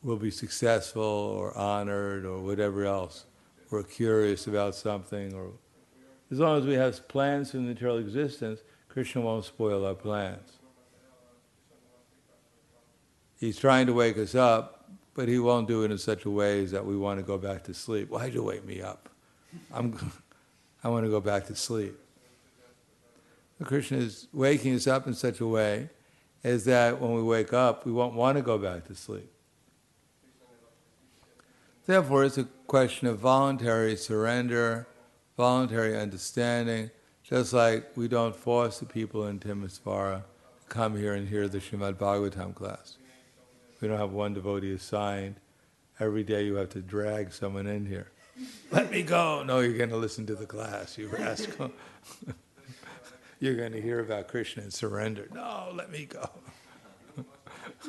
will 0.04 0.18
be 0.18 0.32
successful 0.32 1.04
or 1.04 1.58
honored 1.58 2.26
or 2.26 2.40
whatever 2.40 2.86
else. 2.86 3.26
We're 3.70 3.84
curious 3.84 4.48
about 4.48 4.76
something, 4.76 5.34
or 5.34 5.52
as 6.32 6.40
long 6.40 6.58
as 6.58 6.66
we 6.66 6.74
have 6.74 7.08
plans 7.08 7.52
for 7.52 7.58
material 7.58 7.98
existence, 7.98 8.62
Krishna 8.88 9.22
won't 9.22 9.46
spoil 9.46 9.86
our 9.86 9.94
plans. 9.94 10.59
He's 13.40 13.58
trying 13.58 13.88
to 13.88 13.94
wake 13.94 14.18
us 14.18 14.36
up, 14.36 14.86
but 15.14 15.30
he 15.30 15.40
won't 15.40 15.68
do 15.68 15.84
it 15.84 15.92
in 15.92 15.98
such 15.98 16.26
a 16.26 16.30
way 16.30 16.64
as 16.64 16.72
that 16.72 16.86
we 16.86 16.98
want 16.98 17.20
to 17.20 17.26
go 17.26 17.38
back 17.38 17.64
to 17.66 17.74
sleep. 17.74 18.10
Why'd 18.10 18.34
you 18.34 18.44
wake 18.44 18.66
me 18.66 18.82
up? 18.82 19.10
I'm, 19.74 19.98
I 20.84 20.90
want 20.90 21.06
to 21.06 21.10
go 21.10 21.22
back 21.22 21.48
to 21.48 21.56
sleep. 21.56 21.98
But 23.58 23.68
Krishna 23.68 23.98
is 23.98 24.28
waking 24.34 24.76
us 24.76 24.88
up 24.88 25.08
in 25.08 25.14
such 25.14 25.40
a 25.40 25.48
way 25.48 25.90
as 26.44 26.66
that 26.66 27.00
when 27.02 27.14
we 27.14 27.24
wake 27.24 27.54
up, 27.54 27.86
we 27.86 27.92
won't 27.92 28.14
want 28.14 28.38
to 28.38 28.42
go 28.42 28.58
back 28.58 28.86
to 28.88 28.96
sleep. 28.96 29.30
Therefore, 31.86 32.24
it's 32.24 32.38
a 32.38 32.44
question 32.68 33.08
of 33.08 33.20
voluntary 33.20 33.96
surrender, 33.96 34.88
voluntary 35.36 35.98
understanding, 35.98 36.92
just 37.24 37.52
like 37.52 37.98
we 37.98 38.08
don't 38.08 38.36
force 38.36 38.80
the 38.80 38.86
people 38.86 39.28
in 39.28 39.40
Timisoara 39.40 40.22
to 40.22 40.68
come 40.68 40.96
here 40.96 41.16
and 41.16 41.28
hear 41.28 41.48
the 41.48 41.58
Srimad 41.58 41.96
Bhagavatam 41.96 42.54
class. 42.54 42.99
We 43.82 43.88
don't 43.88 43.98
have 43.98 44.12
one 44.12 44.34
devotee 44.34 44.74
assigned. 44.74 45.36
Every 46.00 46.24
day 46.24 46.46
you 46.46 46.56
have 46.56 46.70
to 46.70 46.82
drag 46.82 47.34
someone 47.34 47.68
in 47.68 47.86
here. 47.86 48.12
Let 48.72 48.90
me 48.92 49.04
go. 49.04 49.44
No, 49.44 49.60
you're 49.60 49.78
going 49.78 49.90
to 49.90 49.98
listen 49.98 50.26
to 50.28 50.36
the 50.36 50.46
class, 50.46 50.98
you 50.98 51.10
rascal. 51.10 51.72
you're 53.40 53.56
going 53.56 53.74
to 53.74 53.82
hear 53.82 54.00
about 54.00 54.28
Krishna 54.28 54.64
and 54.64 54.74
surrender. 54.74 55.28
No, 55.34 55.72
let 55.74 55.92
me 55.92 56.06
go. 56.06 56.30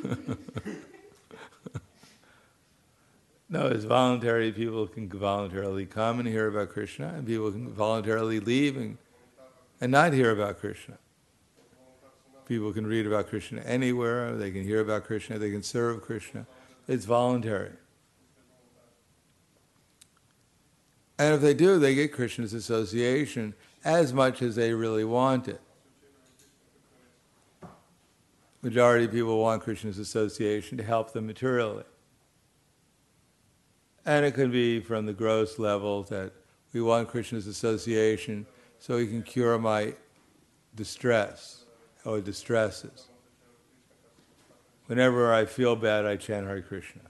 no, 3.49 3.66
it's 3.68 3.85
voluntary. 3.85 4.50
People 4.52 4.87
can 4.87 5.09
voluntarily 5.09 5.87
come 5.87 6.18
and 6.18 6.28
hear 6.28 6.49
about 6.49 6.70
Krishna, 6.70 7.09
and 7.09 7.26
people 7.26 7.50
can 7.50 7.68
voluntarily 7.68 8.40
leave 8.40 8.76
and, 8.76 8.99
and 9.80 9.92
not 9.92 10.12
hear 10.12 10.30
about 10.30 10.59
Krishna. 10.59 10.99
People 12.50 12.73
can 12.73 12.85
read 12.85 13.07
about 13.07 13.28
Krishna 13.28 13.61
anywhere, 13.61 14.35
they 14.35 14.50
can 14.50 14.64
hear 14.64 14.80
about 14.80 15.04
Krishna, 15.04 15.38
they 15.38 15.52
can 15.52 15.62
serve 15.62 16.02
Krishna. 16.02 16.49
It's 16.88 17.04
voluntary. 17.04 17.71
And 21.16 21.33
if 21.33 21.40
they 21.40 21.54
do, 21.54 21.78
they 21.78 21.95
get 21.95 22.12
Krishna's 22.12 22.52
association 22.52 23.54
as 23.85 24.12
much 24.12 24.42
as 24.42 24.57
they 24.57 24.75
really 24.75 25.04
want 25.04 25.47
it. 25.47 25.61
Majority 28.62 29.04
of 29.04 29.12
people 29.12 29.40
want 29.40 29.62
Krishna's 29.62 30.00
association 30.00 30.76
to 30.76 30.83
help 30.83 31.12
them 31.12 31.28
materially. 31.28 31.85
And 34.04 34.26
it 34.26 34.35
could 34.35 34.50
be 34.50 34.80
from 34.80 35.07
the 35.07 35.12
gross 35.12 35.61
level 35.61 36.02
that 36.02 36.33
we 36.73 36.83
want 36.83 37.11
Krishna's 37.11 37.47
association 37.47 38.45
so 38.80 38.99
he 38.99 39.07
can 39.07 39.23
cure 39.23 39.57
my 39.57 39.95
distress 40.75 41.60
or 42.04 42.21
distresses. 42.21 43.07
Whenever 44.87 45.33
I 45.33 45.45
feel 45.45 45.76
bad, 45.76 46.04
I 46.07 46.16
chant 46.16 46.47
Hare 46.47 46.62
Krishna. 46.62 47.02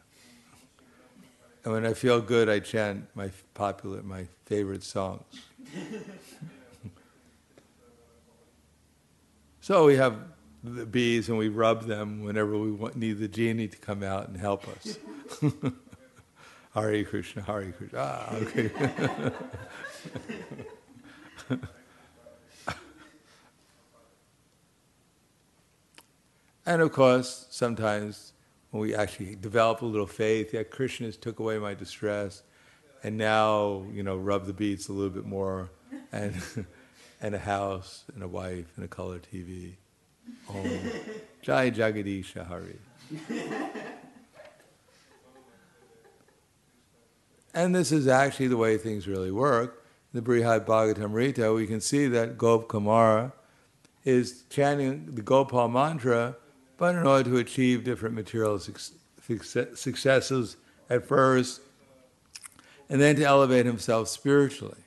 And 1.65 1.73
when 1.73 1.87
I 1.87 1.95
feel 1.95 2.21
good, 2.21 2.49
I 2.49 2.59
chant 2.61 3.07
my 3.15 3.31
popular, 3.55 4.03
my 4.03 4.27
favorite 4.47 4.83
songs. 4.83 5.25
so 9.61 9.87
we 9.87 9.97
have 9.97 10.17
the 10.63 10.85
bees 10.87 11.29
and 11.29 11.39
we 11.39 11.49
rub 11.49 11.87
them 11.87 12.23
whenever 12.23 12.59
we 12.59 12.71
want, 12.71 12.97
need 12.97 13.19
the 13.19 13.29
genie 13.29 13.69
to 13.69 13.79
come 13.79 14.03
out 14.03 14.29
and 14.29 14.37
help 14.37 14.67
us. 14.69 14.99
Hare 16.75 17.05
Krishna, 17.05 17.43
Hare 17.43 17.73
Krishna. 17.73 17.99
Ah, 17.99 18.35
okay. 18.37 18.71
and 26.67 26.83
of 26.83 26.93
course, 26.93 27.47
sometimes 27.51 28.33
when 28.71 28.81
we 28.81 28.95
actually 28.95 29.35
develop 29.35 29.83
a 29.83 29.87
little 29.87 30.07
faith, 30.07 30.55
yeah, 30.55 30.63
Krishna 30.63 31.07
has 31.07 31.17
took 31.17 31.39
away 31.41 31.59
my 31.59 31.75
distress, 31.75 32.43
and 33.03 33.17
now, 33.17 33.85
you 33.93 34.03
know, 34.03 34.17
rub 34.17 34.47
the 34.47 34.53
beats 34.53 34.89
a 34.89 34.93
little 34.93 35.11
bit 35.11 35.25
more, 35.25 35.71
and, 36.13 36.35
and 37.21 37.35
a 37.35 37.39
house, 37.39 38.05
and 38.15 38.23
a 38.23 38.29
wife, 38.29 38.73
and 38.77 38.85
a 38.85 38.89
color 38.89 39.19
TV. 39.19 39.75
Oh, 40.49 40.65
Jai 41.43 41.71
Jagadish 41.71 42.37
Hari. 42.47 42.79
and 47.55 47.75
this 47.75 47.91
is 47.91 48.07
actually 48.07 48.49
the 48.49 48.57
way 48.57 48.79
things 48.79 49.09
really 49.09 49.33
work. 49.33 49.85
In 50.13 50.23
the 50.23 50.29
Brihad 50.29 50.67
Bhagavatamrita, 50.67 51.55
we 51.55 51.67
can 51.67 51.81
see 51.81 52.07
that 52.09 52.37
Gop 52.37 52.67
Kumara 52.67 53.33
is 54.05 54.45
chanting 54.51 55.15
the 55.15 55.23
Gopal 55.23 55.69
mantra, 55.69 56.37
but 56.81 56.97
in 56.97 57.07
order 57.07 57.29
to 57.29 57.37
achieve 57.37 57.85
different 57.85 58.15
material 58.15 58.59
successes 58.59 60.57
at 60.89 61.07
first, 61.07 61.61
and 62.89 62.99
then 62.99 63.15
to 63.17 63.23
elevate 63.23 63.67
himself 63.67 64.09
spiritually. 64.09 64.81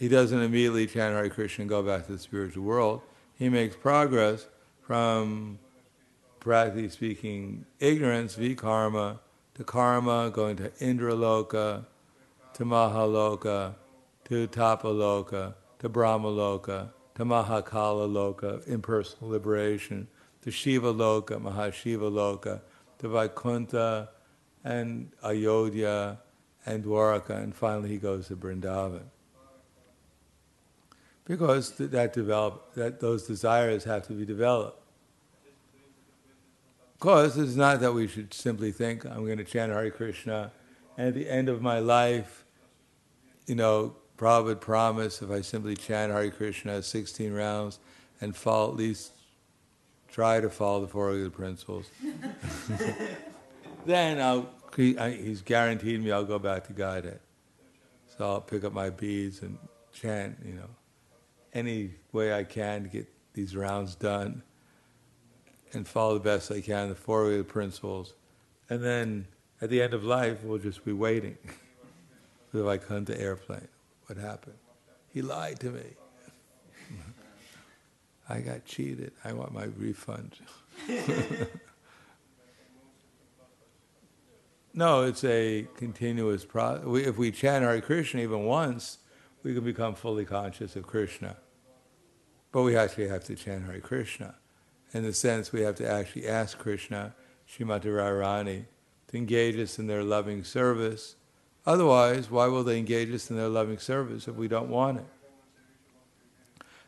He 0.00 0.08
doesn't 0.08 0.40
immediately 0.40 0.88
chant 0.88 1.14
Hare 1.14 1.30
Krishna 1.30 1.62
and 1.62 1.68
go 1.68 1.80
back 1.80 2.06
to 2.06 2.12
the 2.12 2.18
spiritual 2.18 2.64
world. 2.64 3.02
He 3.38 3.48
makes 3.48 3.76
progress 3.76 4.48
from, 4.82 5.60
practically 6.40 6.88
speaking, 6.88 7.66
ignorance, 7.78 8.34
vikarma, 8.34 9.20
to 9.54 9.62
karma, 9.62 10.28
going 10.30 10.56
to 10.56 10.70
Indraloka, 10.80 11.86
to 12.54 12.64
Mahaloka, 12.64 13.76
to 14.24 14.48
Tapaloka, 14.48 15.54
to 15.78 15.88
Brahmaloka, 15.88 16.88
to 17.14 17.24
Mahakala 17.24 18.08
Loka, 18.08 18.66
impersonal 18.66 19.30
liberation, 19.30 20.08
to 20.42 20.50
Shiva 20.50 20.92
Loka, 20.92 21.40
Mahashiva 21.40 22.10
Loka, 22.10 22.60
to 22.98 23.08
Vaikuntha 23.08 24.08
and 24.64 25.12
Ayodhya 25.22 26.18
and 26.66 26.84
Dwaraka, 26.84 27.42
and 27.42 27.54
finally 27.54 27.90
he 27.90 27.98
goes 27.98 28.28
to 28.28 28.36
Vrindavan 28.36 29.04
because 31.24 31.72
that 31.72 32.12
develop 32.12 32.74
that 32.74 33.00
those 33.00 33.26
desires 33.26 33.84
have 33.84 34.06
to 34.06 34.12
be 34.12 34.24
developed. 34.24 34.80
Of 36.94 37.00
course, 37.00 37.36
it's 37.36 37.56
not 37.56 37.80
that 37.80 37.92
we 37.92 38.06
should 38.06 38.32
simply 38.32 38.72
think 38.72 39.04
I'm 39.04 39.24
going 39.24 39.38
to 39.38 39.44
chant 39.44 39.72
Hare 39.72 39.90
Krishna, 39.90 40.52
and 40.96 41.08
at 41.08 41.14
the 41.14 41.28
end 41.28 41.48
of 41.48 41.60
my 41.60 41.78
life, 41.78 42.44
you 43.46 43.54
know, 43.54 43.96
Prabhupada 44.16 44.60
promised 44.60 45.22
if 45.22 45.30
I 45.30 45.40
simply 45.40 45.76
chant 45.76 46.12
Hare 46.12 46.30
Krishna 46.30 46.82
16 46.82 47.32
rounds 47.32 47.78
and 48.20 48.34
follow 48.34 48.70
at 48.70 48.76
least 48.76 49.12
try 50.08 50.40
to 50.40 50.48
follow 50.48 50.80
the 50.80 50.86
four 50.86 51.14
the 51.14 51.30
principles, 51.30 51.86
then 53.86 54.20
I'll, 54.20 54.48
he, 54.76 54.94
he's 54.94 55.42
guaranteed 55.42 56.02
me 56.02 56.12
I'll 56.12 56.24
go 56.24 56.38
back 56.38 56.66
to 56.68 56.72
Godhead. 56.72 57.20
So 58.16 58.24
I'll 58.24 58.40
pick 58.40 58.62
up 58.62 58.72
my 58.72 58.90
beads 58.90 59.42
and 59.42 59.58
chant, 59.92 60.38
you 60.44 60.54
know 60.54 60.70
any 61.54 61.90
way 62.12 62.34
I 62.34 62.44
can 62.44 62.82
to 62.82 62.88
get 62.88 63.06
these 63.32 63.56
rounds 63.56 63.94
done 63.94 64.42
and 65.72 65.86
follow 65.86 66.14
the 66.14 66.20
best 66.20 66.50
I 66.50 66.60
can 66.60 66.88
the 66.88 66.94
four 66.94 67.26
way 67.26 67.42
principles. 67.42 68.14
And 68.68 68.82
then 68.82 69.26
at 69.62 69.70
the 69.70 69.80
end 69.80 69.94
of 69.94 70.04
life, 70.04 70.42
we'll 70.42 70.58
just 70.58 70.84
be 70.84 70.92
waiting 70.92 71.38
for 72.50 72.58
the 72.58 72.64
Vaikuntha 72.64 73.18
airplane. 73.18 73.68
What 74.06 74.18
happened? 74.18 74.58
He 75.08 75.22
lied 75.22 75.60
to 75.60 75.70
me. 75.70 75.84
I 78.28 78.40
got 78.40 78.64
cheated. 78.64 79.12
I 79.24 79.32
want 79.32 79.52
my 79.52 79.64
refund. 79.64 80.36
no, 84.74 85.02
it's 85.02 85.22
a 85.24 85.68
continuous 85.76 86.44
process. 86.44 86.84
If 86.86 87.18
we 87.18 87.30
chant 87.30 87.64
Hare 87.64 87.80
Krishna 87.80 88.22
even 88.22 88.44
once, 88.44 88.98
we 89.42 89.54
can 89.54 89.62
become 89.62 89.94
fully 89.94 90.24
conscious 90.24 90.74
of 90.74 90.86
Krishna. 90.86 91.36
But 92.50 92.62
we 92.62 92.76
actually 92.76 93.08
have 93.08 93.24
to 93.24 93.34
chant 93.36 93.66
Hare 93.66 93.80
Krishna. 93.80 94.36
In 94.92 95.02
the 95.02 95.12
sense, 95.12 95.52
we 95.52 95.60
have 95.62 95.74
to 95.76 95.90
actually 95.90 96.26
ask 96.26 96.58
Krishna, 96.58 97.14
Srimati 97.48 97.86
Radharani, 97.86 98.64
to 99.08 99.16
engage 99.16 99.58
us 99.58 99.78
in 99.78 99.86
their 99.86 100.02
loving 100.02 100.44
service. 100.44 101.16
Otherwise, 101.66 102.30
why 102.30 102.46
will 102.46 102.62
they 102.62 102.78
engage 102.78 103.10
us 103.12 103.30
in 103.30 103.36
their 103.36 103.48
loving 103.48 103.78
service 103.78 104.28
if 104.28 104.34
we 104.34 104.48
don't 104.48 104.68
want 104.68 104.98
it? 104.98 105.06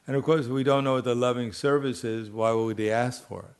And 0.06 0.16
of 0.16 0.22
course, 0.22 0.46
if 0.46 0.52
we 0.52 0.62
don't 0.62 0.84
know 0.84 0.94
what 0.94 1.04
the 1.04 1.14
loving 1.14 1.52
service 1.52 2.04
is, 2.04 2.30
why 2.30 2.52
would 2.52 2.76
they 2.76 2.90
ask 2.90 3.26
for 3.26 3.40
it? 3.40 3.54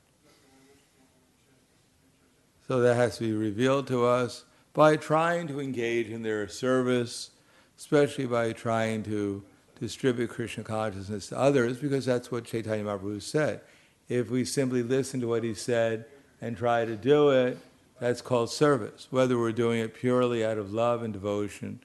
So 2.67 2.81
that 2.81 2.95
has 2.95 3.17
to 3.17 3.23
be 3.23 3.33
revealed 3.33 3.87
to 3.87 4.05
us 4.05 4.45
by 4.73 4.95
trying 4.95 5.47
to 5.47 5.59
engage 5.59 6.09
in 6.09 6.21
their 6.21 6.47
service, 6.47 7.31
especially 7.77 8.25
by 8.25 8.51
trying 8.51 9.03
to 9.03 9.43
distribute 9.79 10.29
Krishna 10.29 10.63
consciousness 10.63 11.27
to 11.27 11.37
others 11.37 11.77
because 11.77 12.05
that's 12.05 12.31
what 12.31 12.45
Chaitanya 12.45 12.83
Mahaprabhu 12.83 13.21
said. 13.21 13.61
If 14.09 14.29
we 14.29 14.45
simply 14.45 14.83
listen 14.83 15.19
to 15.21 15.27
what 15.27 15.43
he 15.43 15.53
said 15.53 16.05
and 16.41 16.55
try 16.55 16.85
to 16.85 16.95
do 16.95 17.29
it, 17.29 17.57
that's 17.99 18.21
called 18.21 18.49
service. 18.49 19.07
Whether 19.09 19.37
we're 19.37 19.51
doing 19.51 19.79
it 19.79 19.93
purely 19.93 20.45
out 20.45 20.57
of 20.57 20.73
love 20.73 21.03
and 21.03 21.13
devotion, 21.13 21.79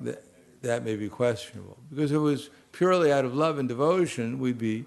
that, 0.00 0.24
that 0.62 0.84
may 0.84 0.96
be 0.96 1.08
questionable. 1.08 1.78
Because 1.90 2.10
if 2.10 2.16
it 2.16 2.20
was 2.20 2.50
purely 2.72 3.12
out 3.12 3.24
of 3.24 3.34
love 3.34 3.58
and 3.58 3.68
devotion, 3.68 4.38
we'd 4.38 4.58
be 4.58 4.84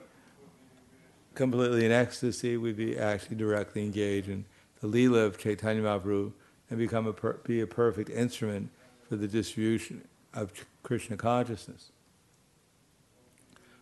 completely 1.36 1.86
in 1.86 1.91
ecstasy, 1.91 2.58
we'd 2.58 2.77
be 2.77 2.97
actually 2.97 3.36
directly 3.36 3.84
engaged 3.84 4.27
in 4.27 4.45
the 4.82 4.88
Leela 4.88 5.25
of 5.25 5.38
Chaitanya 5.38 5.82
Mahaprabhu 5.82 6.32
and 6.69 6.80
become 6.80 7.08
a 7.08 7.13
per, 7.13 7.34
be 7.34 7.62
a 7.62 7.67
perfect 7.67 8.10
instrument 8.10 8.69
for 9.08 9.15
the 9.15 9.27
distribution 9.27 10.06
of 10.34 10.51
Krishna 10.84 11.15
consciousness. 11.15 11.91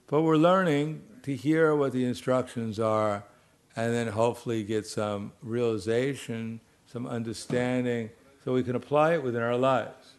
But 0.07 0.21
we're 0.21 0.37
learning 0.37 1.01
to 1.23 1.35
hear 1.35 1.75
what 1.75 1.91
the 1.91 2.05
instructions 2.05 2.79
are 2.79 3.23
and 3.75 3.93
then 3.93 4.07
hopefully 4.07 4.63
get 4.63 4.85
some 4.85 5.33
realization, 5.41 6.61
some 6.95 7.07
understanding, 7.07 8.09
so 8.45 8.53
we 8.53 8.63
can 8.63 8.73
apply 8.73 9.15
it 9.15 9.21
within 9.21 9.41
our 9.41 9.57
lives. 9.57 10.13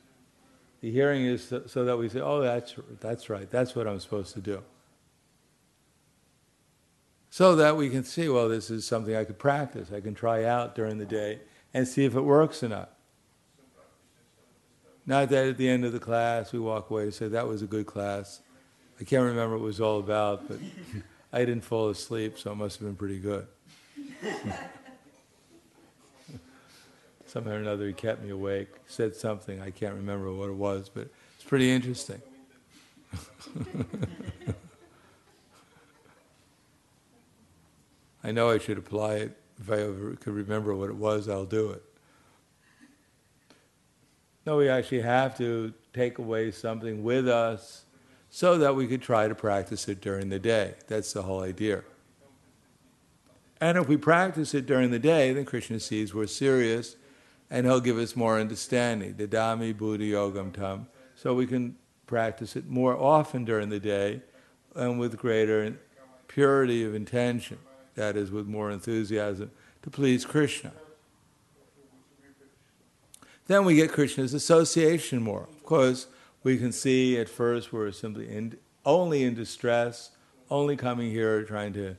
The 0.83 0.93
hearing 0.93 1.25
is 1.25 1.43
so 1.43 1.87
that 1.87 1.97
we 1.97 2.11
say, 2.11 2.21
oh, 2.21 2.43
that's, 2.43 2.75
that's 3.01 3.31
right, 3.31 3.51
that's 3.51 3.75
what 3.75 3.89
I'm 3.89 3.99
supposed 3.99 4.35
to 4.35 4.43
do. 4.43 4.63
So 7.31 7.57
that 7.57 7.79
we 7.79 7.89
can 7.89 8.05
see, 8.05 8.29
well, 8.29 8.51
this 8.51 8.71
is 8.71 8.85
something 8.85 9.17
I 9.17 9.25
could 9.25 9.39
practice, 9.39 9.91
I 9.91 10.03
can 10.03 10.15
try 10.15 10.45
out 10.45 10.75
during 10.75 10.99
the 10.99 11.07
day 11.07 11.41
and 11.73 11.89
see 11.89 12.05
if 12.05 12.15
it 12.15 12.21
works 12.21 12.63
or 12.63 12.69
not. 12.69 12.95
Not 15.07 15.31
that 15.31 15.49
at 15.49 15.57
the 15.57 15.71
end 15.71 15.87
of 15.87 15.95
the 15.95 15.99
class 15.99 16.53
we 16.53 16.59
walk 16.59 16.91
away 16.91 17.05
and 17.05 17.15
say, 17.15 17.29
that 17.29 17.49
was 17.49 17.63
a 17.63 17.67
good 17.67 17.87
class. 17.87 18.43
I 19.01 19.05
can't 19.05 19.25
remember 19.25 19.57
what 19.57 19.63
it 19.63 19.67
was 19.67 19.81
all 19.81 19.99
about, 19.99 20.47
but 20.47 20.59
I 21.33 21.39
didn't 21.39 21.65
fall 21.65 21.89
asleep, 21.89 22.39
so 22.39 22.53
it 22.53 22.57
must 22.57 22.81
have 22.81 22.87
been 22.87 22.97
pretty 22.97 23.19
good. 23.19 23.47
Somehow 27.27 27.53
or 27.53 27.57
another, 27.57 27.89
he 27.89 27.93
kept 27.93 28.23
me 28.23 28.31
awake, 28.31 28.69
said 28.87 29.15
something, 29.17 29.61
I 29.61 29.71
can't 29.71 29.95
remember 29.95 30.33
what 30.33 30.49
it 30.49 30.55
was, 30.55 30.89
but 30.89 31.09
it's 31.35 31.45
pretty 31.45 31.71
interesting. 31.71 32.23
I 38.23 38.31
know 38.31 38.51
I 38.51 38.59
should 38.59 38.79
apply 38.79 39.15
it. 39.17 39.37
If 39.61 39.71
I 39.71 39.79
ever 39.81 40.17
could 40.17 40.35
remember 40.35 40.75
what 40.75 40.91
it 40.91 40.97
was, 40.97 41.29
I'll 41.29 41.45
do 41.45 41.71
it. 41.71 41.83
No, 44.45 44.57
we 44.59 44.69
actually 44.69 45.01
have 45.01 45.37
to 45.39 45.75
take 45.93 46.19
away 46.19 46.53
something 46.53 47.03
with 47.03 47.29
us 47.29 47.85
so 48.31 48.59
that 48.59 48.77
we 48.77 48.87
could 48.87 49.03
try 49.03 49.27
to 49.27 49.35
practice 49.35 49.89
it 49.89 50.01
during 50.01 50.29
the 50.29 50.39
day. 50.39 50.75
That's 50.87 51.13
the 51.13 51.23
whole 51.23 51.41
idea. 51.41 51.83
And 53.61 53.79
if 53.79 53.89
we 53.89 53.97
practice 53.97 54.55
it 54.55 54.67
during 54.67 54.91
the 54.91 54.99
day, 54.99 55.33
then 55.33 55.45
Krishna 55.45 55.81
sees 55.81 56.15
we're 56.15 56.27
serious 56.27 56.97
and 57.51 57.67
he'll 57.67 57.81
give 57.81 57.99
us 57.99 58.17
more 58.17 58.39
understanding. 58.39 59.15
Dadami 59.15 59.77
Buddhi 59.77 60.13
Yogam 60.13 60.53
Tam. 60.53 60.87
So 61.15 61.35
we 61.35 61.47
can 61.47 61.77
practice 62.07 62.57
it 62.57 62.67
more 62.69 62.97
often 62.97 63.45
during 63.45 63.69
the 63.69 63.81
day 63.81 64.23
and 64.75 64.99
with 64.99 65.17
greater 65.17 65.79
purity 66.29 66.85
of 66.85 66.95
intention 66.95 67.59
that 67.95 68.17
is, 68.17 68.31
with 68.31 68.47
more 68.47 68.71
enthusiasm, 68.71 69.51
to 69.83 69.91
please 69.91 70.25
Krishna. 70.25 70.73
Then 73.47 73.65
we 73.65 73.75
get 73.77 73.91
Krishna's 73.91 74.35
association 74.35 75.23
more. 75.23 75.49
Of 75.51 75.65
course, 75.65 76.07
we 76.43 76.59
can 76.59 76.73
see 76.73 77.19
at 77.19 77.29
first 77.29 77.73
we're 77.73 77.91
simply 77.93 78.29
in, 78.29 78.59
only 78.85 79.25
in 79.25 79.35
distress, 79.35 80.11
only 80.51 80.77
coming 80.77 81.11
here 81.11 81.43
trying 81.43 81.73
to 81.73 81.97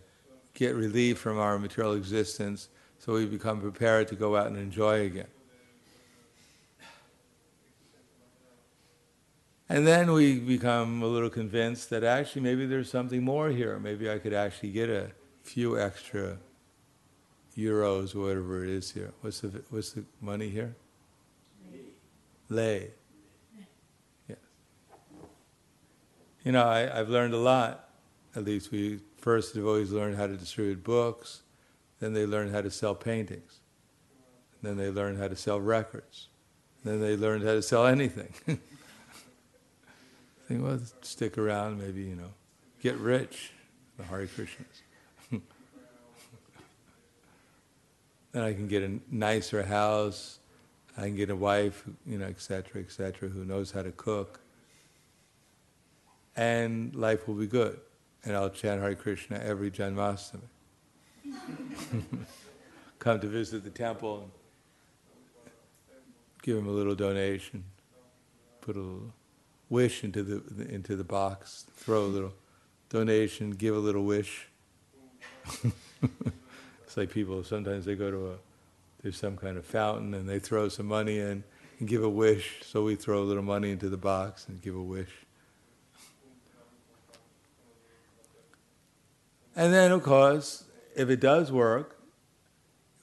get 0.54 0.76
relief 0.76 1.18
from 1.18 1.38
our 1.38 1.58
material 1.58 1.94
existence, 1.94 2.70
so 3.00 3.14
we 3.14 3.26
become 3.26 3.60
prepared 3.60 4.08
to 4.10 4.16
go 4.16 4.36
out 4.36 4.48
and 4.48 4.58
enjoy 4.58 5.06
again. 5.06 5.28
And 9.70 9.86
then 9.86 10.14
we 10.14 10.40
become 10.40 11.04
a 11.04 11.08
little 11.08 11.30
convinced 11.30 11.90
that 11.90 12.04
actually 12.04 12.42
maybe 12.42 12.66
there's 12.66 12.90
something 12.90 13.22
more 13.22 13.50
here. 13.50 13.78
Maybe 13.80 14.10
I 14.10 14.18
could 14.18 14.34
actually 14.34 14.72
get 14.72 14.90
a 14.90 15.12
few 15.44 15.80
extra 15.80 16.38
euros 17.58 18.16
or 18.16 18.22
whatever 18.22 18.64
it 18.64 18.70
is 18.70 18.92
here. 18.92 19.12
What's 19.22 19.42
the 19.42 19.50
what's 19.70 19.92
the 19.92 20.06
money 20.22 20.50
here? 20.50 20.76
Lei. 22.50 22.92
Yes. 24.30 24.38
You 26.46 26.54
know, 26.54 26.64
I, 26.64 27.00
I've 27.00 27.10
learned 27.10 27.34
a 27.34 27.40
lot. 27.40 27.90
At 28.36 28.46
least 28.46 28.72
we 28.72 29.00
first 29.18 29.56
have 29.56 29.66
always 29.66 29.92
learned 29.92 30.16
how 30.16 30.28
to 30.28 30.38
distribute 30.38 30.84
books, 30.84 31.42
then 32.00 32.14
they 32.14 32.26
learned 32.26 32.54
how 32.54 32.62
to 32.62 32.72
sell 32.72 32.96
paintings, 32.96 33.60
then 34.62 34.78
they 34.78 34.90
learned 34.90 35.18
how 35.18 35.28
to 35.28 35.36
sell 35.36 35.60
records, 35.60 36.28
then 36.86 37.02
they 37.02 37.18
learned 37.18 37.44
how 37.44 37.54
to 37.54 37.62
sell 37.62 37.86
anything. 37.88 38.34
Think, 40.48 40.64
well, 40.64 40.80
stick 41.02 41.38
around, 41.38 41.80
maybe 41.80 42.02
you 42.02 42.16
know, 42.16 42.32
get 42.82 42.96
rich. 42.98 43.52
The 43.98 44.04
Hare 44.04 44.28
Krishnas. 44.28 44.82
then 48.32 48.44
I 48.44 48.54
can 48.54 48.68
get 48.68 48.84
a 48.84 49.00
nicer 49.10 49.64
house. 49.64 50.40
I 50.98 51.02
can 51.02 51.16
get 51.16 51.30
a 51.30 51.36
wife, 51.36 51.84
you 52.06 52.18
know, 52.18 52.26
etc., 52.26 52.82
etc., 52.82 53.30
who 53.30 53.44
knows 53.46 53.72
how 53.72 53.82
to 53.84 53.92
cook, 53.92 54.40
and 56.36 56.96
life 56.96 57.28
will 57.28 57.36
be 57.36 57.48
good. 57.48 57.80
And 58.24 58.36
I'll 58.36 58.50
chant 58.50 58.82
Hare 58.82 58.96
Krishna 58.96 59.38
every 59.38 59.72
Janmashtami. 59.72 60.40
Come 63.00 63.20
to 63.20 63.28
visit 63.28 63.64
the 63.64 63.70
temple 63.70 64.30
give 66.48 66.58
him 66.58 66.68
a 66.68 66.72
little 66.72 66.96
donation, 66.96 67.62
put 68.62 68.78
a 68.78 68.80
little 68.80 69.14
wish 69.70 70.04
into 70.04 70.24
the 70.24 70.68
into 70.74 70.96
the 70.96 71.04
box, 71.04 71.66
throw 71.76 72.06
a 72.06 72.08
little 72.08 72.34
donation, 72.90 73.52
give 73.52 73.76
a 73.76 73.80
little 73.80 74.04
wish. 74.04 74.48
It's 76.84 76.96
like 76.96 77.12
people 77.12 77.44
sometimes 77.44 77.84
they 77.84 77.96
go 77.96 78.10
to 78.10 78.28
a 78.32 78.36
there's 79.04 79.18
some 79.18 79.36
kind 79.36 79.58
of 79.58 79.66
fountain 79.66 80.14
and 80.14 80.28
they 80.28 80.40
throw 80.40 80.70
some 80.70 80.86
money 80.86 81.20
in 81.20 81.44
and 81.80 81.88
give 81.88 82.04
a 82.04 82.10
wish. 82.10 82.64
So 82.64 82.84
we 82.84 82.96
throw 82.96 83.22
a 83.22 83.26
little 83.26 83.44
money 83.44 83.72
into 83.72 83.90
the 83.90 83.98
box 83.98 84.48
and 84.48 84.62
give 84.62 84.76
a 84.76 84.82
wish. 84.82 85.12
And 89.56 89.74
then, 89.74 89.92
of 89.92 90.04
course, 90.04 90.66
if 90.96 91.10
it 91.10 91.20
does 91.20 91.52
work, 91.52 92.00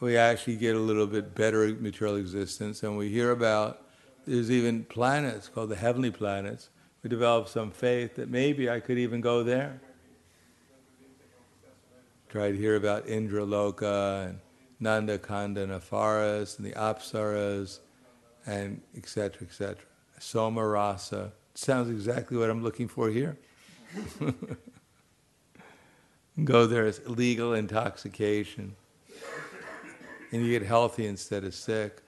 we 0.00 0.16
actually 0.16 0.56
get 0.56 0.76
a 0.76 0.80
little 0.80 1.06
bit 1.06 1.34
better 1.34 1.66
material 1.68 2.16
existence, 2.16 2.82
and 2.82 2.96
we 2.96 3.08
hear 3.08 3.30
about 3.30 3.83
there's 4.26 4.50
even 4.50 4.84
planets 4.84 5.48
called 5.48 5.70
the 5.70 5.76
heavenly 5.76 6.10
planets. 6.10 6.70
We 7.02 7.10
develop 7.10 7.48
some 7.48 7.70
faith 7.70 8.16
that 8.16 8.30
maybe 8.30 8.70
I 8.70 8.80
could 8.80 8.98
even 8.98 9.20
go 9.20 9.42
there 9.42 9.80
try 12.34 12.50
to 12.50 12.58
hear 12.58 12.74
about 12.74 13.08
Indra 13.08 13.42
Indraloka 13.42 14.28
and 14.28 14.40
Nanda 14.80 15.18
Kanda 15.18 15.78
forest 15.78 16.58
and 16.58 16.66
the 16.66 16.72
Apsaras 16.72 17.78
and 18.44 18.80
etc. 18.96 19.46
etc. 19.46 19.76
Soma 20.18 20.66
Rasa. 20.66 21.32
Sounds 21.54 21.88
exactly 21.88 22.36
what 22.36 22.50
I'm 22.50 22.60
looking 22.64 22.88
for 22.88 23.08
here. 23.08 23.38
Go 26.44 26.66
there 26.66 26.86
as 26.86 27.00
legal 27.06 27.54
intoxication. 27.54 28.74
And 30.32 30.44
you 30.44 30.58
get 30.58 30.66
healthy 30.66 31.06
instead 31.06 31.44
of 31.44 31.54
sick. 31.54 32.02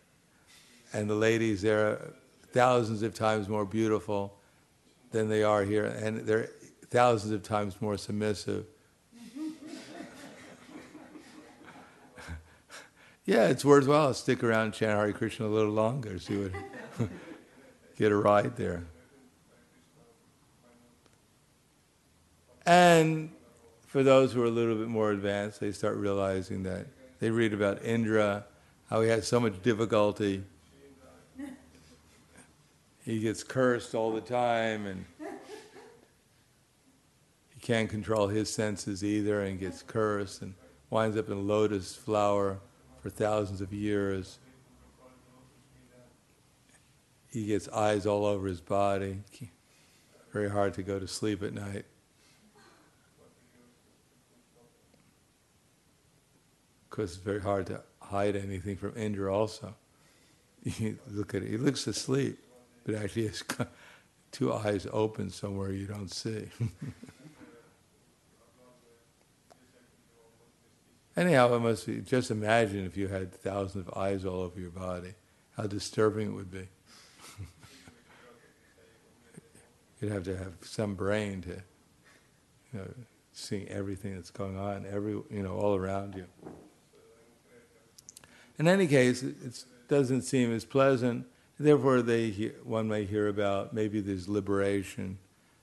And 0.96 1.10
the 1.10 1.14
ladies 1.14 1.60
there 1.60 1.86
are 1.86 2.14
thousands 2.52 3.02
of 3.02 3.12
times 3.12 3.50
more 3.50 3.66
beautiful 3.66 4.38
than 5.10 5.28
they 5.28 5.42
are 5.42 5.62
here. 5.62 5.84
And 5.84 6.20
they're 6.20 6.48
thousands 6.88 7.34
of 7.34 7.42
times 7.42 7.82
more 7.82 7.98
submissive 7.98 8.64
yeah, 13.26 13.48
it's 13.48 13.62
worthwhile. 13.62 14.08
To 14.08 14.14
stick 14.14 14.42
around, 14.42 14.72
chant 14.72 14.98
Hare 14.98 15.12
Krishna 15.12 15.44
a 15.44 15.48
little 15.48 15.72
longer, 15.72 16.18
see 16.18 16.38
what, 16.38 16.52
get 17.98 18.10
a 18.10 18.16
ride 18.16 18.56
there. 18.56 18.84
And 22.64 23.30
for 23.86 24.02
those 24.02 24.32
who 24.32 24.42
are 24.42 24.46
a 24.46 24.50
little 24.50 24.76
bit 24.76 24.88
more 24.88 25.12
advanced, 25.12 25.60
they 25.60 25.72
start 25.72 25.96
realizing 25.96 26.62
that 26.62 26.86
they 27.18 27.28
read 27.30 27.52
about 27.52 27.84
Indra, 27.84 28.46
how 28.88 29.02
he 29.02 29.10
had 29.10 29.24
so 29.24 29.38
much 29.38 29.60
difficulty. 29.62 30.42
He 33.06 33.20
gets 33.20 33.44
cursed 33.44 33.94
all 33.94 34.12
the 34.12 34.20
time, 34.20 34.84
and 34.84 35.04
he 37.54 37.60
can't 37.60 37.88
control 37.88 38.26
his 38.26 38.52
senses 38.52 39.04
either, 39.04 39.42
and 39.42 39.60
gets 39.60 39.80
cursed, 39.80 40.42
and 40.42 40.54
winds 40.90 41.16
up 41.16 41.28
in 41.28 41.46
lotus 41.46 41.94
flower 41.94 42.58
for 43.00 43.08
thousands 43.08 43.60
of 43.60 43.72
years. 43.72 44.40
He 47.30 47.46
gets 47.46 47.68
eyes 47.68 48.06
all 48.06 48.26
over 48.26 48.48
his 48.48 48.60
body. 48.60 49.20
Very 50.32 50.50
hard 50.50 50.74
to 50.74 50.82
go 50.82 50.98
to 50.98 51.06
sleep 51.06 51.44
at 51.44 51.52
night. 51.52 51.84
Because 56.90 57.14
it's 57.14 57.22
very 57.22 57.40
hard 57.40 57.66
to 57.66 57.82
hide 58.00 58.34
anything 58.34 58.76
from 58.76 58.94
Indra 58.96 59.32
also. 59.32 59.76
You 60.64 60.98
look 61.08 61.32
at 61.32 61.44
it, 61.44 61.50
he 61.50 61.58
looks 61.58 61.86
asleep, 61.86 62.40
but 62.86 62.94
actually 62.94 63.26
it's 63.26 63.42
two 64.32 64.54
eyes 64.54 64.86
open 64.92 65.28
somewhere 65.28 65.72
you 65.72 65.86
don't 65.86 66.10
see. 66.10 66.46
Anyhow, 71.16 71.54
it 71.54 71.60
must 71.60 71.86
be, 71.86 72.00
just 72.00 72.30
imagine 72.30 72.84
if 72.84 72.96
you 72.96 73.08
had 73.08 73.32
thousands 73.34 73.88
of 73.88 73.94
eyes 73.96 74.24
all 74.24 74.40
over 74.42 74.60
your 74.60 74.70
body, 74.70 75.14
how 75.56 75.66
disturbing 75.66 76.28
it 76.28 76.32
would 76.32 76.50
be. 76.50 76.68
You'd 80.00 80.12
have 80.12 80.24
to 80.24 80.36
have 80.36 80.52
some 80.60 80.94
brain 80.94 81.40
to, 81.42 81.62
you 82.72 82.78
know, 82.78 82.86
see 83.32 83.66
everything 83.68 84.14
that's 84.14 84.30
going 84.30 84.58
on, 84.58 84.86
every, 84.88 85.12
you 85.30 85.42
know, 85.42 85.56
all 85.56 85.74
around 85.74 86.14
you. 86.14 86.26
In 88.58 88.68
any 88.68 88.86
case, 88.86 89.22
it 89.22 89.64
doesn't 89.88 90.22
seem 90.22 90.52
as 90.52 90.64
pleasant. 90.66 91.26
Therefore, 91.58 92.02
they 92.02 92.30
hear, 92.30 92.54
one 92.64 92.86
may 92.86 93.04
hear 93.04 93.28
about 93.28 93.72
maybe 93.72 94.00
there's 94.00 94.28
liberation. 94.28 95.18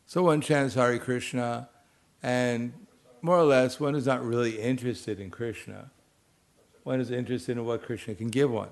So 0.07 0.23
one 0.23 0.41
chants 0.41 0.73
Hari 0.73 0.97
Krishna, 0.99 1.69
and 2.23 2.73
more 3.21 3.37
or 3.37 3.43
less, 3.43 3.79
one 3.79 3.95
is 3.95 4.07
not 4.07 4.23
really 4.23 4.59
interested 4.59 5.19
in 5.19 5.29
Krishna. 5.29 5.91
One 6.83 6.99
is 6.99 7.11
interested 7.11 7.57
in 7.57 7.65
what 7.65 7.83
Krishna 7.83 8.15
can 8.15 8.29
give 8.29 8.49
one. 8.51 8.69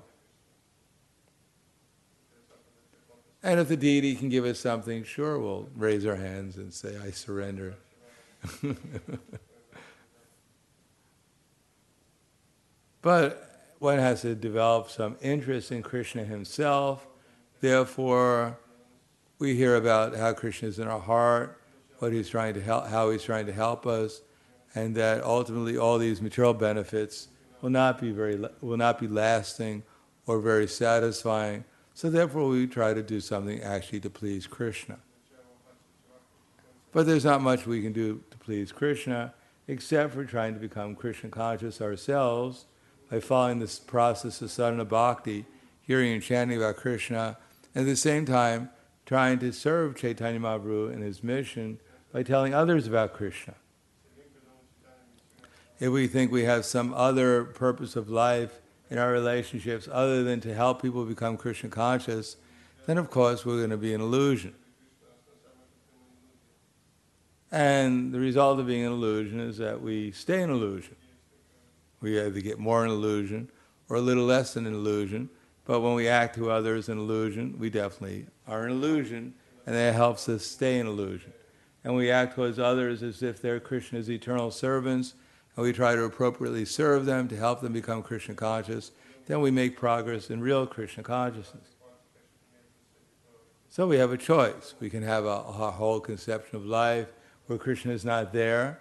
And 3.42 3.58
if 3.58 3.68
the 3.68 3.76
deity 3.76 4.14
can 4.14 4.28
give 4.28 4.44
us 4.44 4.58
something, 4.58 5.04
sure, 5.04 5.38
we'll 5.38 5.68
raise 5.76 6.04
our 6.06 6.16
hands 6.16 6.56
and 6.56 6.72
say, 6.72 6.96
I 6.98 7.10
surrender. 7.10 7.76
but 13.02 13.74
one 13.78 13.98
has 13.98 14.22
to 14.22 14.34
develop 14.34 14.90
some 14.90 15.16
interest 15.22 15.72
in 15.72 15.82
Krishna 15.82 16.24
himself 16.24 17.06
Therefore, 17.62 18.58
we 19.38 19.54
hear 19.54 19.76
about 19.76 20.16
how 20.16 20.32
Krishna 20.32 20.66
is 20.66 20.80
in 20.80 20.88
our 20.88 20.98
heart, 20.98 21.62
what 22.00 22.12
he's 22.12 22.28
trying 22.28 22.54
to 22.54 22.60
help, 22.60 22.88
how 22.88 23.10
he's 23.10 23.22
trying 23.22 23.46
to 23.46 23.52
help 23.52 23.86
us, 23.86 24.20
and 24.74 24.96
that 24.96 25.22
ultimately 25.22 25.78
all 25.78 25.96
these 25.96 26.20
material 26.20 26.54
benefits 26.54 27.28
will 27.60 27.70
not 27.70 28.00
be 28.00 28.10
very 28.10 28.44
will 28.60 28.76
not 28.76 28.98
be 28.98 29.06
lasting 29.06 29.84
or 30.26 30.40
very 30.40 30.66
satisfying. 30.66 31.64
So 31.94 32.10
therefore, 32.10 32.48
we 32.48 32.66
try 32.66 32.94
to 32.94 33.02
do 33.02 33.20
something 33.20 33.62
actually 33.62 34.00
to 34.00 34.10
please 34.10 34.48
Krishna. 34.48 34.98
But 36.90 37.06
there's 37.06 37.24
not 37.24 37.42
much 37.42 37.64
we 37.64 37.80
can 37.80 37.92
do 37.92 38.24
to 38.32 38.38
please 38.38 38.72
Krishna 38.72 39.34
except 39.68 40.14
for 40.14 40.24
trying 40.24 40.54
to 40.54 40.60
become 40.60 40.96
Krishna 40.96 41.30
conscious 41.30 41.80
ourselves 41.80 42.66
by 43.08 43.20
following 43.20 43.60
this 43.60 43.78
process 43.78 44.42
of 44.42 44.50
sadhana 44.50 44.84
bhakti, 44.84 45.46
hearing 45.82 46.12
and 46.12 46.22
chanting 46.22 46.56
about 46.56 46.74
Krishna, 46.74 47.38
at 47.74 47.84
the 47.84 47.96
same 47.96 48.26
time 48.26 48.70
trying 49.06 49.38
to 49.40 49.52
serve 49.52 49.96
Chaitanya 49.96 50.40
Mahaprabhu 50.40 50.92
and 50.92 51.02
his 51.02 51.22
mission 51.22 51.78
by 52.12 52.22
telling 52.22 52.54
others 52.54 52.86
about 52.86 53.14
Krishna. 53.14 53.54
If 55.80 55.90
we 55.90 56.06
think 56.06 56.30
we 56.30 56.44
have 56.44 56.64
some 56.64 56.94
other 56.94 57.44
purpose 57.44 57.96
of 57.96 58.08
life 58.08 58.60
in 58.88 58.98
our 58.98 59.10
relationships 59.10 59.88
other 59.90 60.22
than 60.22 60.40
to 60.42 60.54
help 60.54 60.80
people 60.82 61.04
become 61.04 61.36
Krishna 61.36 61.70
conscious, 61.70 62.36
then 62.86 62.98
of 62.98 63.10
course 63.10 63.44
we're 63.44 63.56
going 63.56 63.70
to 63.70 63.76
be 63.76 63.94
an 63.94 64.00
illusion. 64.00 64.54
And 67.50 68.12
the 68.12 68.20
result 68.20 68.60
of 68.60 68.66
being 68.66 68.84
an 68.84 68.92
illusion 68.92 69.40
is 69.40 69.58
that 69.58 69.82
we 69.82 70.12
stay 70.12 70.42
an 70.42 70.50
illusion. 70.50 70.96
We 72.00 72.20
either 72.20 72.40
get 72.40 72.58
more 72.58 72.84
an 72.84 72.90
illusion 72.90 73.50
or 73.88 73.96
a 73.96 74.00
little 74.00 74.24
less 74.24 74.56
an 74.56 74.66
illusion, 74.66 75.28
but 75.64 75.80
when 75.80 75.94
we 75.94 76.08
act 76.08 76.34
to 76.36 76.50
others 76.50 76.88
in 76.88 76.98
illusion, 76.98 77.56
we 77.58 77.70
definitely 77.70 78.26
are 78.46 78.64
an 78.64 78.72
illusion, 78.72 79.34
and 79.66 79.74
that 79.76 79.94
helps 79.94 80.28
us 80.28 80.44
stay 80.44 80.78
in 80.78 80.86
illusion. 80.86 81.32
And 81.84 81.94
we 81.94 82.10
act 82.10 82.34
towards 82.34 82.58
others 82.58 83.02
as 83.02 83.22
if 83.22 83.40
they're 83.40 83.60
Krishna's 83.60 84.10
eternal 84.10 84.50
servants, 84.50 85.14
and 85.56 85.64
we 85.64 85.72
try 85.72 85.94
to 85.94 86.04
appropriately 86.04 86.64
serve 86.64 87.06
them 87.06 87.28
to 87.28 87.36
help 87.36 87.60
them 87.60 87.72
become 87.72 88.02
Krishna 88.02 88.34
conscious, 88.34 88.92
then 89.26 89.40
we 89.40 89.50
make 89.50 89.76
progress 89.76 90.30
in 90.30 90.40
real 90.40 90.66
Krishna 90.66 91.02
consciousness. 91.02 91.68
So 93.68 93.86
we 93.86 93.96
have 93.96 94.12
a 94.12 94.18
choice. 94.18 94.74
We 94.80 94.90
can 94.90 95.02
have 95.02 95.24
a, 95.24 95.28
a 95.28 95.70
whole 95.70 96.00
conception 96.00 96.56
of 96.56 96.66
life 96.66 97.08
where 97.46 97.58
Krishna 97.58 97.92
is 97.92 98.04
not 98.04 98.32
there, 98.32 98.80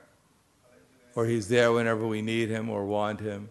or 1.15 1.25
he's 1.25 1.47
there 1.47 1.71
whenever 1.71 2.07
we 2.07 2.21
need 2.21 2.49
him 2.49 2.69
or 2.69 2.85
want 2.85 3.19
him. 3.19 3.49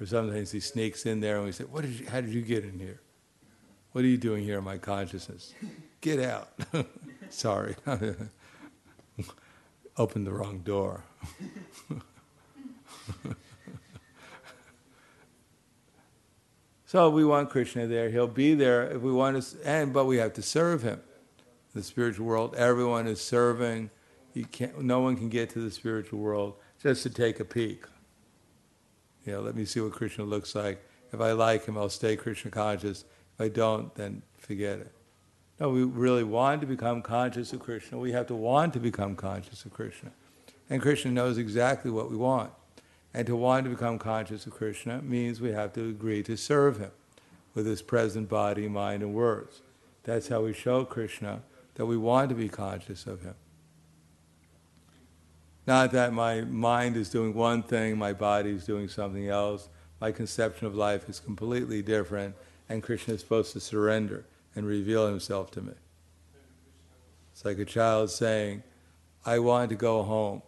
Or 0.00 0.06
sometimes 0.06 0.50
he 0.50 0.60
sneaks 0.60 1.06
in 1.06 1.20
there 1.20 1.36
and 1.36 1.44
we 1.46 1.52
say, 1.52 1.64
what 1.64 1.82
did 1.82 1.92
you, 1.92 2.06
How 2.06 2.20
did 2.20 2.30
you 2.30 2.42
get 2.42 2.64
in 2.64 2.78
here? 2.78 3.00
What 3.92 4.04
are 4.04 4.08
you 4.08 4.16
doing 4.16 4.42
here 4.42 4.58
in 4.58 4.64
my 4.64 4.78
consciousness? 4.78 5.54
Get 6.00 6.18
out. 6.18 6.50
Sorry. 7.30 7.76
Opened 9.96 10.26
the 10.26 10.32
wrong 10.32 10.58
door. 10.64 11.04
so 16.86 17.08
we 17.10 17.24
want 17.24 17.50
Krishna 17.50 17.86
there. 17.86 18.10
He'll 18.10 18.26
be 18.26 18.54
there 18.54 18.90
if 18.90 19.00
we 19.00 19.12
want 19.12 19.40
to, 19.40 19.56
and 19.64 19.92
but 19.92 20.06
we 20.06 20.16
have 20.16 20.32
to 20.34 20.42
serve 20.42 20.82
him 20.82 21.00
the 21.74 21.82
spiritual 21.82 22.26
world. 22.26 22.54
Everyone 22.56 23.06
is 23.06 23.20
serving. 23.20 23.90
You 24.32 24.44
can't, 24.46 24.82
no 24.82 25.00
one 25.00 25.16
can 25.16 25.28
get 25.28 25.50
to 25.50 25.60
the 25.60 25.70
spiritual 25.70 26.18
world 26.20 26.54
just 26.82 27.02
to 27.04 27.10
take 27.10 27.40
a 27.40 27.44
peek. 27.44 27.84
You 29.24 29.32
know, 29.32 29.40
let 29.40 29.54
me 29.54 29.64
see 29.64 29.80
what 29.80 29.92
Krishna 29.92 30.24
looks 30.24 30.54
like. 30.54 30.84
If 31.12 31.20
I 31.20 31.32
like 31.32 31.66
him, 31.66 31.78
I'll 31.78 31.88
stay 31.88 32.16
Krishna 32.16 32.50
conscious. 32.50 33.04
If 33.34 33.40
I 33.40 33.48
don't, 33.48 33.94
then 33.94 34.22
forget 34.36 34.78
it. 34.78 34.92
No, 35.60 35.70
we 35.70 35.84
really 35.84 36.24
want 36.24 36.60
to 36.60 36.66
become 36.66 37.00
conscious 37.02 37.52
of 37.52 37.60
Krishna. 37.60 37.98
We 37.98 38.12
have 38.12 38.26
to 38.26 38.34
want 38.34 38.72
to 38.74 38.80
become 38.80 39.14
conscious 39.14 39.64
of 39.64 39.72
Krishna. 39.72 40.10
And 40.68 40.82
Krishna 40.82 41.10
knows 41.10 41.38
exactly 41.38 41.90
what 41.90 42.10
we 42.10 42.16
want. 42.16 42.50
And 43.12 43.26
to 43.28 43.36
want 43.36 43.64
to 43.64 43.70
become 43.70 43.98
conscious 43.98 44.46
of 44.46 44.52
Krishna 44.52 45.00
means 45.02 45.40
we 45.40 45.52
have 45.52 45.72
to 45.74 45.88
agree 45.88 46.22
to 46.24 46.36
serve 46.36 46.78
him 46.78 46.90
with 47.54 47.66
his 47.66 47.82
present 47.82 48.28
body, 48.28 48.66
mind, 48.66 49.02
and 49.02 49.14
words. 49.14 49.62
That's 50.02 50.28
how 50.28 50.42
we 50.42 50.52
show 50.52 50.84
Krishna 50.84 51.42
that 51.74 51.86
we 51.86 51.96
want 51.96 52.28
to 52.28 52.34
be 52.34 52.48
conscious 52.48 53.06
of 53.06 53.22
Him. 53.22 53.34
Not 55.66 55.92
that 55.92 56.12
my 56.12 56.42
mind 56.42 56.96
is 56.96 57.08
doing 57.08 57.32
one 57.32 57.62
thing, 57.62 57.96
my 57.96 58.12
body 58.12 58.50
is 58.50 58.66
doing 58.66 58.88
something 58.88 59.28
else, 59.28 59.68
my 60.00 60.12
conception 60.12 60.66
of 60.66 60.74
life 60.74 61.08
is 61.08 61.20
completely 61.20 61.80
different, 61.80 62.34
and 62.68 62.82
Krishna 62.82 63.14
is 63.14 63.20
supposed 63.20 63.52
to 63.54 63.60
surrender 63.60 64.26
and 64.54 64.66
reveal 64.66 65.06
Himself 65.06 65.50
to 65.52 65.62
me. 65.62 65.72
It's 67.32 67.44
like 67.44 67.58
a 67.58 67.64
child 67.64 68.10
saying, 68.10 68.62
I 69.24 69.38
want 69.38 69.70
to 69.70 69.76
go 69.76 70.02
home, 70.02 70.42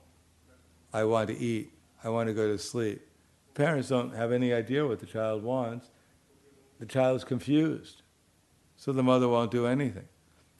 I 0.92 1.04
want 1.04 1.28
to 1.28 1.38
eat, 1.38 1.72
I 2.04 2.10
want 2.10 2.28
to 2.28 2.34
go 2.34 2.46
to 2.48 2.58
sleep. 2.58 3.00
Parents 3.54 3.88
don't 3.88 4.14
have 4.14 4.32
any 4.32 4.52
idea 4.52 4.86
what 4.86 5.00
the 5.00 5.06
child 5.06 5.42
wants. 5.42 5.88
The 6.78 6.84
child 6.84 7.16
is 7.16 7.24
confused, 7.24 8.02
so 8.76 8.92
the 8.92 9.02
mother 9.02 9.28
won't 9.28 9.50
do 9.50 9.66
anything. 9.66 10.06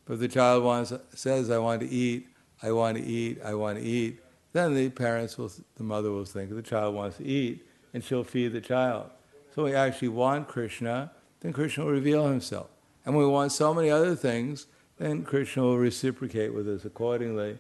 But 0.07 0.19
the 0.19 0.29
child 0.29 0.65
wants, 0.65 0.95
says, 1.15 1.51
I 1.51 1.59
want 1.59 1.83
to 1.83 1.89
eat, 1.89 2.29
I 2.63 2.73
want 2.73 2.97
to 2.97 3.05
eat, 3.05 3.39
I 3.45 3.53
want 3.53 3.79
to 3.79 3.85
eat, 3.85 4.19
then 4.57 4.75
the 4.75 4.89
parents 4.89 5.37
will, 5.37 5.51
the 5.77 5.83
mother 5.83 6.11
will 6.11 6.25
think 6.25 6.55
the 6.55 6.63
child 6.63 6.95
wants 6.95 7.19
to 7.19 7.25
eat, 7.25 7.67
and 7.93 8.03
she'll 8.03 8.25
feed 8.25 8.53
the 8.53 8.61
child. 8.61 9.11
So 9.55 9.65
we 9.65 9.75
actually 9.75 10.09
want 10.09 10.49
Krishna, 10.49 11.13
then 11.41 11.53
Krishna 11.53 11.85
will 11.85 11.93
reveal 11.93 12.27
himself. 12.27 12.69
And 13.05 13.17
we 13.17 13.27
want 13.27 13.53
so 13.53 13.73
many 13.73 13.91
other 13.91 14.17
things, 14.17 14.67
then 14.99 15.23
Krishna 15.23 15.63
will 15.63 15.79
reciprocate 15.79 16.55
with 16.55 16.69
us 16.69 16.85
accordingly. 16.85 17.59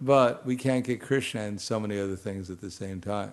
But 0.00 0.44
we 0.46 0.56
can't 0.56 0.84
get 0.84 1.00
Krishna 1.00 1.42
and 1.42 1.60
so 1.60 1.80
many 1.80 1.98
other 1.98 2.16
things 2.16 2.50
at 2.50 2.60
the 2.60 2.70
same 2.70 3.00
time. 3.00 3.32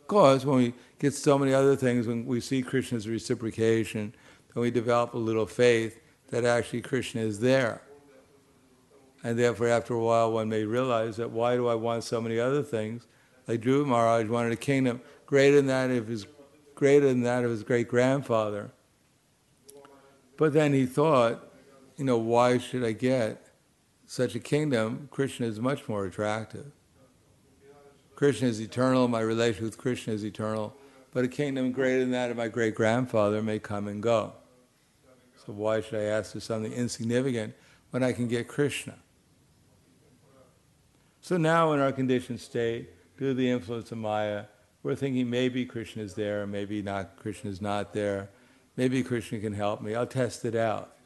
Of 0.00 0.06
course, 0.06 0.44
when 0.44 0.56
we 0.56 0.74
get 0.98 1.14
so 1.14 1.38
many 1.38 1.54
other 1.54 1.76
things, 1.76 2.06
when 2.06 2.26
we 2.26 2.40
see 2.40 2.62
Krishna's 2.62 3.08
reciprocation, 3.08 4.14
then 4.54 4.60
we 4.60 4.70
develop 4.70 5.14
a 5.14 5.18
little 5.18 5.46
faith 5.46 6.00
that 6.28 6.44
actually 6.44 6.82
Krishna 6.82 7.22
is 7.22 7.40
there. 7.40 7.82
And 9.22 9.38
therefore, 9.38 9.68
after 9.68 9.94
a 9.94 10.02
while, 10.02 10.32
one 10.32 10.48
may 10.48 10.64
realize 10.64 11.16
that 11.16 11.30
why 11.30 11.56
do 11.56 11.68
I 11.68 11.74
want 11.74 12.04
so 12.04 12.20
many 12.20 12.38
other 12.38 12.62
things? 12.62 13.06
Like 13.46 13.60
Dhruva 13.60 13.86
Maharaj 13.86 14.28
wanted 14.28 14.52
a 14.52 14.56
kingdom 14.56 15.00
greater 15.26 15.56
than 15.56 15.66
that 15.66 15.90
of 15.90 16.08
his, 16.08 16.26
greater 16.74 17.06
than 17.06 17.22
that 17.22 17.44
of 17.44 17.50
his 17.50 17.62
great 17.62 17.88
grandfather. 17.88 18.70
But 20.36 20.54
then 20.54 20.72
he 20.72 20.86
thought, 20.86 21.52
you 21.96 22.04
know, 22.04 22.16
why 22.16 22.56
should 22.56 22.82
I 22.82 22.92
get 22.92 23.48
such 24.06 24.34
a 24.34 24.40
kingdom? 24.40 25.08
Krishna 25.10 25.46
is 25.46 25.60
much 25.60 25.86
more 25.86 26.06
attractive. 26.06 26.72
Krishna 28.16 28.48
is 28.48 28.60
eternal, 28.60 29.08
my 29.08 29.20
relation 29.20 29.64
with 29.64 29.78
Krishna 29.78 30.12
is 30.12 30.24
eternal, 30.24 30.74
but 31.12 31.24
a 31.24 31.28
kingdom 31.28 31.72
greater 31.72 32.00
than 32.00 32.10
that 32.10 32.30
of 32.30 32.36
my 32.36 32.48
great 32.48 32.74
grandfather 32.74 33.42
may 33.42 33.58
come 33.58 33.88
and 33.88 34.02
go. 34.02 34.32
So 35.44 35.52
why 35.52 35.80
should 35.80 35.98
I 35.98 36.04
ask 36.04 36.32
for 36.32 36.40
something 36.40 36.72
insignificant 36.72 37.54
when 37.90 38.02
I 38.02 38.12
can 38.12 38.28
get 38.28 38.46
Krishna? 38.46 38.96
So 41.20 41.36
now 41.36 41.72
in 41.72 41.80
our 41.80 41.92
conditioned 41.92 42.40
state, 42.40 42.90
due 43.18 43.28
to 43.28 43.34
the 43.34 43.50
influence 43.50 43.92
of 43.92 43.98
Maya, 43.98 44.44
we're 44.82 44.94
thinking 44.94 45.28
maybe 45.28 45.66
Krishna 45.66 46.02
is 46.02 46.14
there, 46.14 46.46
maybe 46.46 46.80
not 46.82 47.16
Krishna 47.16 47.50
is 47.50 47.60
not 47.60 47.92
there. 47.92 48.30
Maybe 48.76 49.02
Krishna 49.02 49.38
can 49.38 49.52
help 49.52 49.82
me. 49.82 49.94
I'll 49.94 50.06
test 50.06 50.44
it 50.44 50.54
out. 50.54 50.96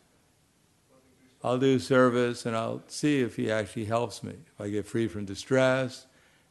I'll 1.42 1.58
do 1.58 1.78
service 1.78 2.46
and 2.46 2.56
I'll 2.56 2.82
see 2.86 3.20
if 3.20 3.36
he 3.36 3.50
actually 3.50 3.86
helps 3.86 4.22
me. 4.22 4.32
If 4.32 4.60
I 4.60 4.68
get 4.70 4.86
free 4.86 5.08
from 5.08 5.24
distress, 5.24 6.06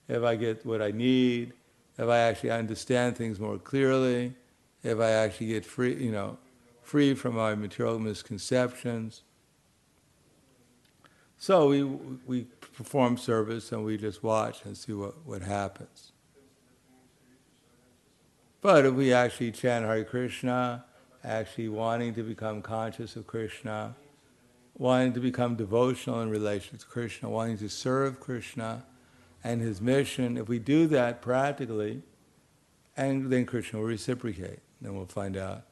if 0.08 0.22
I 0.22 0.36
get 0.36 0.66
what 0.66 0.82
I 0.82 0.92
need, 0.92 1.54
if 1.98 2.08
I 2.08 2.20
actually 2.20 2.52
understand 2.52 3.16
things 3.16 3.40
more 3.40 3.58
clearly, 3.58 4.36
if 4.84 5.00
I 5.00 5.12
actually 5.12 5.48
get 5.48 5.66
free, 5.66 5.96
you 5.96 6.12
know, 6.12 6.38
free 6.82 7.14
from 7.14 7.40
our 7.40 7.56
material 7.56 8.00
misconceptions. 8.00 9.24
So 11.44 11.68
we, 11.68 11.84
we 11.84 12.48
perform 12.72 13.18
service 13.18 13.74
and 13.74 13.84
we 13.84 13.98
just 13.98 14.24
watch 14.24 14.64
and 14.64 14.78
see 14.78 14.94
what, 14.94 15.26
what 15.26 15.42
happens. 15.42 16.14
But 18.62 18.86
if 18.86 18.94
we 18.94 19.12
actually 19.12 19.52
chant 19.52 19.84
Hare 19.84 20.06
Krishna, 20.06 20.86
actually 21.22 21.68
wanting 21.68 22.14
to 22.14 22.24
become 22.24 22.62
conscious 22.62 23.18
of 23.18 23.28
Krishna, 23.28 23.94
wanting 24.78 25.12
to 25.12 25.20
become 25.20 25.58
devotional 25.58 26.22
in 26.22 26.30
relation 26.30 26.78
to 26.78 26.86
Krishna, 26.86 27.30
wanting 27.30 27.58
to 27.58 27.68
serve 27.68 28.22
Krishna 28.22 28.86
and 29.44 29.60
his 29.60 29.82
mission, 29.82 30.38
if 30.38 30.48
we 30.48 30.60
do 30.60 30.88
that 30.88 31.22
practically, 31.22 32.04
and 32.96 33.30
then 33.30 33.46
Krishna 33.46 33.80
will 33.80 33.88
reciprocate. 33.88 34.60
Then 34.80 34.96
we'll 34.96 35.08
find 35.08 35.36
out 35.36 35.64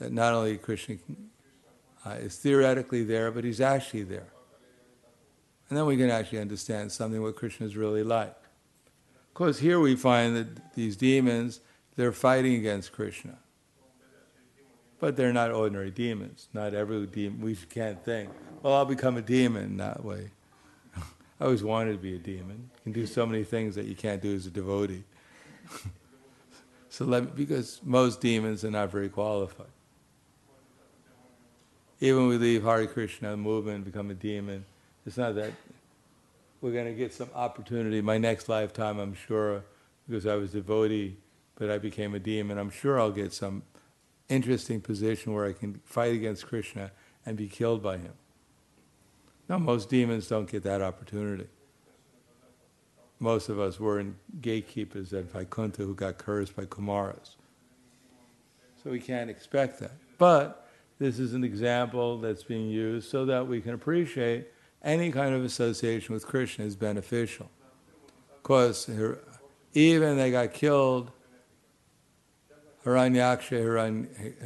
that 0.00 0.12
not 0.12 0.34
only 0.34 0.58
Krishna 0.58 0.96
uh, 2.04 2.10
is 2.10 2.36
theoretically 2.36 3.04
there, 3.04 3.30
but 3.30 3.42
he's 3.42 3.62
actually 3.62 4.02
there. 4.02 4.33
And 5.68 5.78
then 5.78 5.86
we 5.86 5.96
can 5.96 6.10
actually 6.10 6.40
understand 6.40 6.92
something 6.92 7.22
what 7.22 7.36
Krishna 7.36 7.66
is 7.66 7.76
really 7.76 8.02
like. 8.02 8.36
Of 9.34 9.34
course, 9.34 9.58
here 9.58 9.80
we 9.80 9.96
find 9.96 10.36
that 10.36 10.74
these 10.74 10.96
demons, 10.96 11.60
they're 11.96 12.12
fighting 12.12 12.54
against 12.54 12.92
Krishna. 12.92 13.38
But 15.00 15.16
they're 15.16 15.32
not 15.32 15.50
ordinary 15.50 15.90
demons. 15.90 16.48
Not 16.52 16.74
every 16.74 17.06
demon, 17.06 17.40
we 17.40 17.56
can't 17.56 18.02
think, 18.04 18.30
well, 18.62 18.74
I'll 18.74 18.84
become 18.84 19.16
a 19.16 19.22
demon 19.22 19.76
that 19.78 20.04
way. 20.04 20.30
I 21.40 21.44
always 21.44 21.64
wanted 21.64 21.92
to 21.92 21.98
be 21.98 22.14
a 22.14 22.18
demon. 22.18 22.70
You 22.84 22.92
can 22.92 22.92
do 22.92 23.06
so 23.06 23.26
many 23.26 23.42
things 23.42 23.74
that 23.74 23.86
you 23.86 23.96
can't 23.96 24.22
do 24.22 24.34
as 24.34 24.46
a 24.46 24.50
devotee. 24.50 25.02
so 26.88 27.04
let, 27.04 27.34
because 27.34 27.80
most 27.82 28.20
demons 28.20 28.64
are 28.64 28.70
not 28.70 28.92
very 28.92 29.08
qualified. 29.08 29.66
Even 32.00 32.28
we 32.28 32.36
leave 32.38 32.62
Hare 32.62 32.86
Krishna 32.86 33.36
movement, 33.36 33.84
become 33.84 34.10
a 34.10 34.14
demon, 34.14 34.64
it's 35.06 35.16
not 35.16 35.34
that 35.34 35.52
we're 36.60 36.72
going 36.72 36.86
to 36.86 36.94
get 36.94 37.12
some 37.12 37.28
opportunity. 37.34 38.00
My 38.00 38.16
next 38.18 38.48
lifetime, 38.48 38.98
I'm 38.98 39.14
sure, 39.14 39.64
because 40.08 40.26
I 40.26 40.34
was 40.36 40.54
a 40.54 40.60
devotee, 40.60 41.16
but 41.56 41.70
I 41.70 41.78
became 41.78 42.14
a 42.14 42.18
demon, 42.18 42.58
I'm 42.58 42.70
sure 42.70 42.98
I'll 42.98 43.12
get 43.12 43.32
some 43.32 43.62
interesting 44.28 44.80
position 44.80 45.34
where 45.34 45.44
I 45.46 45.52
can 45.52 45.80
fight 45.84 46.14
against 46.14 46.46
Krishna 46.46 46.90
and 47.26 47.36
be 47.36 47.48
killed 47.48 47.82
by 47.82 47.98
him. 47.98 48.12
Now, 49.48 49.58
most 49.58 49.90
demons 49.90 50.26
don't 50.26 50.50
get 50.50 50.62
that 50.62 50.80
opportunity. 50.80 51.48
Most 53.20 53.48
of 53.48 53.60
us 53.60 53.78
were 53.78 54.00
in 54.00 54.16
gatekeepers 54.40 55.12
at 55.12 55.30
Vaikuntha 55.30 55.82
who 55.82 55.94
got 55.94 56.18
cursed 56.18 56.56
by 56.56 56.64
Kumaras. 56.64 57.36
So 58.82 58.90
we 58.90 59.00
can't 59.00 59.30
expect 59.30 59.80
that. 59.80 59.92
But 60.18 60.66
this 60.98 61.18
is 61.18 61.34
an 61.34 61.44
example 61.44 62.18
that's 62.18 62.42
being 62.42 62.68
used 62.68 63.10
so 63.10 63.26
that 63.26 63.46
we 63.46 63.60
can 63.60 63.74
appreciate 63.74 64.48
any 64.84 65.10
kind 65.10 65.34
of 65.34 65.44
association 65.44 66.14
with 66.14 66.26
Krishna 66.26 66.64
is 66.64 66.76
beneficial. 66.76 67.50
Of 68.36 68.42
course, 68.42 68.88
even 69.72 70.16
they 70.16 70.30
got 70.30 70.52
killed, 70.52 71.10
Hiranyaksha, 72.84 73.64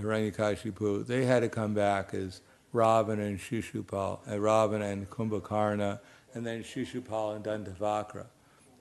Hiranyakashipu, 0.00 1.06
they 1.06 1.24
had 1.24 1.40
to 1.40 1.48
come 1.48 1.74
back 1.74 2.14
as 2.14 2.40
Ravana 2.72 3.24
and 3.24 3.38
Shishupal, 3.38 4.20
uh, 4.30 4.38
Ravana 4.38 4.84
and 4.86 5.10
Kumbhakarna, 5.10 5.98
and 6.34 6.46
then 6.46 6.62
Shishupal 6.62 7.34
and 7.34 7.44
Dantavakra. 7.44 8.26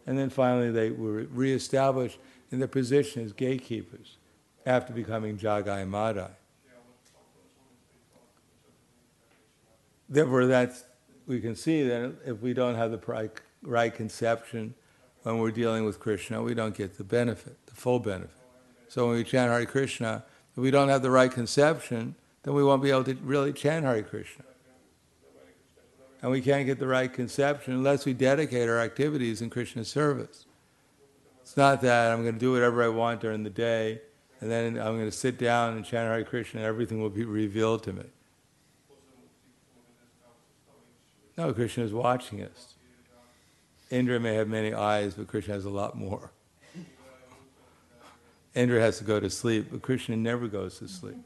And 0.06 0.18
then 0.18 0.30
finally 0.30 0.72
they 0.72 0.92
were 0.92 1.24
reestablished 1.32 2.20
in 2.52 2.60
their 2.60 2.68
position 2.68 3.24
as 3.24 3.34
gatekeepers 3.34 4.18
after 4.66 4.94
becoming 4.94 5.38
Jagai 5.38 5.90
Madhai. 5.90 6.32
Therefore, 10.10 10.46
that's, 10.46 10.86
we 11.28 11.42
can 11.42 11.56
see 11.56 11.84
that 11.84 12.16
if 12.26 12.42
we 12.42 12.54
don't 12.54 12.76
have 12.76 12.92
the 12.92 13.32
right 13.62 13.94
conception 13.94 14.74
when 15.24 15.40
we're 15.40 15.52
dealing 15.52 15.84
with 15.84 16.00
Krishna, 16.00 16.42
we 16.42 16.54
don't 16.54 16.76
get 16.76 16.98
the 16.98 17.04
benefit, 17.04 17.58
the 17.66 17.76
full 17.76 18.00
benefit. 18.00 18.32
So 18.88 19.08
when 19.08 19.18
we 19.18 19.24
chant 19.26 19.52
Hare 19.52 19.66
Krishna, 19.66 20.24
if 20.56 20.58
we 20.58 20.72
don't 20.72 20.88
have 20.88 21.02
the 21.02 21.12
right 21.12 21.30
conception, 21.30 22.16
then 22.44 22.54
we 22.54 22.64
won't 22.64 22.82
be 22.82 22.92
able 22.92 23.04
to 23.04 23.14
really 23.16 23.52
chant 23.52 23.84
Hare 23.84 24.02
Krishna. 24.02 24.46
And 26.22 26.32
we 26.32 26.42
can't 26.42 26.66
get 26.66 26.80
the 26.80 26.88
right 26.88 27.12
conception 27.12 27.74
unless 27.74 28.06
we 28.06 28.14
dedicate 28.14 28.70
our 28.70 28.80
activities 28.80 29.42
in 29.42 29.50
Krishna's 29.50 29.90
service. 29.90 30.46
It's 31.42 31.58
not 31.58 31.82
that 31.82 32.12
I'm 32.12 32.24
going 32.24 32.34
to 32.34 32.40
do 32.40 32.54
whatever 32.54 32.82
I 32.84 32.88
want 32.88 33.22
during 33.22 33.44
the 33.44 33.50
day, 33.50 34.02
and 34.40 34.50
then 34.50 34.78
I'm 34.78 34.96
going 34.96 35.06
to 35.06 35.12
sit 35.12 35.38
down 35.38 35.76
and 35.76 35.86
chant 35.86 36.10
Hare 36.10 36.24
Krishna, 36.24 36.62
and 36.62 36.68
everything 36.68 37.02
will 37.02 37.10
be 37.10 37.26
revealed 37.26 37.84
to 37.84 37.94
me. 37.94 38.04
No, 41.38 41.54
Krishna 41.54 41.84
is 41.84 41.94
watching 41.94 42.42
us. 42.42 42.74
Indra 43.90 44.20
may 44.20 44.34
have 44.34 44.48
many 44.48 44.74
eyes, 44.74 45.14
but 45.14 45.28
Krishna 45.28 45.54
has 45.54 45.66
a 45.66 45.70
lot 45.70 45.96
more. 45.96 46.32
Indra 48.56 48.82
has 48.82 48.98
to 48.98 49.04
go 49.04 49.20
to 49.20 49.30
sleep, 49.30 49.68
but 49.72 49.84
Krishna 49.84 50.18
never 50.18 50.48
goes 50.48 50.80
to 50.80 50.88
sleep. 50.88 51.24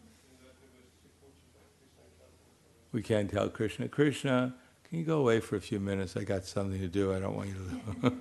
We 2.91 3.01
can't 3.01 3.31
tell 3.31 3.47
Krishna, 3.47 3.87
Krishna, 3.87 4.53
can 4.89 4.99
you 4.99 5.05
go 5.05 5.19
away 5.19 5.39
for 5.39 5.55
a 5.55 5.61
few 5.61 5.79
minutes? 5.79 6.17
I 6.17 6.25
got 6.25 6.43
something 6.43 6.77
to 6.81 6.89
do. 6.89 7.13
I 7.13 7.19
don't 7.19 7.37
want 7.37 7.47
you 7.47 7.55
to. 8.01 8.11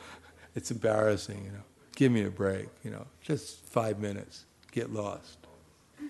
it's 0.54 0.70
embarrassing, 0.70 1.42
you 1.42 1.52
know. 1.52 1.62
Give 1.96 2.12
me 2.12 2.24
a 2.24 2.30
break, 2.30 2.68
you 2.84 2.90
know. 2.90 3.06
Just 3.22 3.64
five 3.64 3.98
minutes. 3.98 4.44
Get 4.72 4.92
lost. 4.92 5.38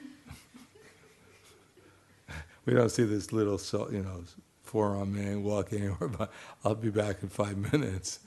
we 2.66 2.74
don't 2.74 2.90
see 2.90 3.04
this 3.04 3.32
little, 3.32 3.60
you 3.92 4.02
know, 4.02 4.24
four-armed 4.70 5.12
man 5.12 5.42
walk 5.42 5.72
anywhere, 5.72 6.08
but 6.18 6.30
I'll 6.64 6.76
be 6.76 6.90
back 6.90 7.22
in 7.22 7.28
five 7.28 7.56
minutes. 7.72 8.20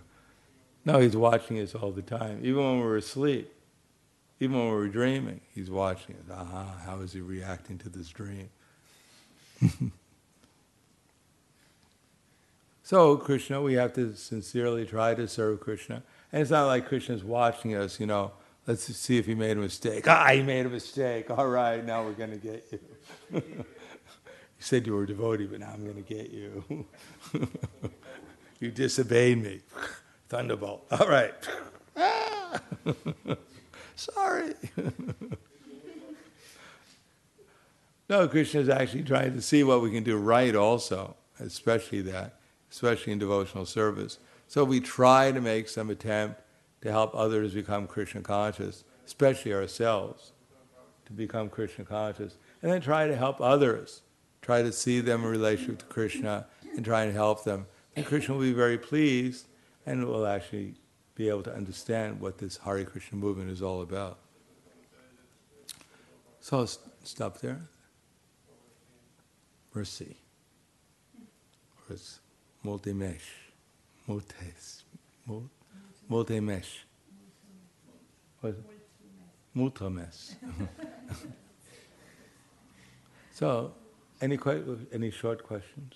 no, 0.84 0.98
he's 1.00 1.16
watching 1.16 1.58
us 1.58 1.74
all 1.74 1.90
the 1.90 2.02
time, 2.02 2.40
even 2.42 2.62
when 2.62 2.80
we're 2.80 2.98
asleep. 2.98 3.50
Even 4.40 4.58
when 4.58 4.68
we're 4.68 4.88
dreaming, 4.88 5.40
he's 5.54 5.70
watching 5.70 6.16
us. 6.16 6.24
Aha, 6.30 6.82
how 6.84 7.00
is 7.00 7.14
he 7.14 7.20
reacting 7.20 7.78
to 7.78 7.88
this 7.88 8.08
dream? 8.08 8.50
so, 12.82 13.16
Krishna, 13.16 13.62
we 13.62 13.74
have 13.74 13.94
to 13.94 14.14
sincerely 14.16 14.84
try 14.84 15.14
to 15.14 15.26
serve 15.26 15.60
Krishna. 15.60 16.02
And 16.30 16.42
it's 16.42 16.50
not 16.50 16.66
like 16.66 16.88
Krishna's 16.88 17.24
watching 17.24 17.74
us, 17.74 17.98
you 17.98 18.06
know, 18.06 18.32
let's 18.66 18.84
see 18.84 19.16
if 19.18 19.24
he 19.26 19.34
made 19.34 19.56
a 19.56 19.60
mistake. 19.60 20.06
Ah, 20.06 20.28
he 20.32 20.42
made 20.42 20.66
a 20.66 20.70
mistake. 20.70 21.30
All 21.30 21.48
right, 21.48 21.84
now 21.84 22.04
we're 22.04 22.12
going 22.12 22.32
to 22.32 22.38
get 22.38 22.66
you. 23.32 23.42
You 24.60 24.64
said 24.64 24.86
you 24.86 24.92
were 24.92 25.04
a 25.04 25.06
devotee, 25.06 25.46
but 25.46 25.60
now 25.60 25.70
I'm 25.72 25.84
going 25.84 25.96
to 25.96 26.14
get 26.14 26.28
you. 26.28 26.84
you 28.60 28.70
disobeyed 28.70 29.42
me. 29.42 29.62
Thunderbolt. 30.28 30.86
All 30.90 31.08
right. 31.08 31.32
Sorry. 33.96 34.54
No, 38.10 38.26
Krishna 38.26 38.58
is 38.58 38.68
actually 38.68 39.04
trying 39.04 39.34
to 39.34 39.40
see 39.40 39.62
what 39.62 39.82
we 39.82 39.92
can 39.92 40.02
do 40.02 40.16
right 40.16 40.56
also, 40.56 41.14
especially 41.38 42.00
that, 42.00 42.40
especially 42.68 43.12
in 43.12 43.20
devotional 43.20 43.64
service. 43.64 44.18
So 44.48 44.64
we 44.64 44.80
try 44.80 45.30
to 45.30 45.40
make 45.40 45.68
some 45.68 45.90
attempt 45.90 46.40
to 46.80 46.90
help 46.90 47.14
others 47.14 47.54
become 47.54 47.86
Krishna 47.86 48.22
conscious, 48.22 48.82
especially 49.06 49.54
ourselves, 49.54 50.32
to 51.06 51.12
become 51.12 51.48
Krishna 51.48 51.84
conscious. 51.84 52.36
And 52.62 52.72
then 52.72 52.80
try 52.80 53.06
to 53.06 53.14
help 53.14 53.40
others, 53.40 54.02
try 54.50 54.62
to 54.62 54.72
see 54.72 54.98
them 54.98 55.22
in 55.22 55.30
relationship 55.30 55.78
to 55.78 55.84
Krishna 55.84 56.44
and 56.74 56.84
try 56.84 57.04
and 57.04 57.14
help 57.14 57.44
them. 57.44 57.66
And 57.94 58.04
Krishna 58.04 58.34
will 58.34 58.40
be 58.40 58.52
very 58.52 58.78
pleased 58.78 59.46
and 59.86 60.04
will 60.04 60.26
actually 60.26 60.74
be 61.14 61.28
able 61.28 61.44
to 61.44 61.54
understand 61.54 62.20
what 62.20 62.38
this 62.38 62.56
Hare 62.56 62.84
Krishna 62.84 63.16
movement 63.16 63.48
is 63.48 63.62
all 63.62 63.80
about. 63.80 64.18
So 66.40 66.58
I'll 66.58 66.70
stop 67.04 67.38
there 67.38 67.60
mercy. 69.72 70.16
Or 71.88 71.94
it's 71.94 72.18
multimesh, 72.66 73.28
multes, 74.08 74.82
multimesh. 76.10 76.72
Multimesh. 79.56 80.34
so, 83.32 83.74
any 84.20 84.36
que- 84.36 84.86
any 84.92 85.10
short 85.10 85.42
questions? 85.42 85.94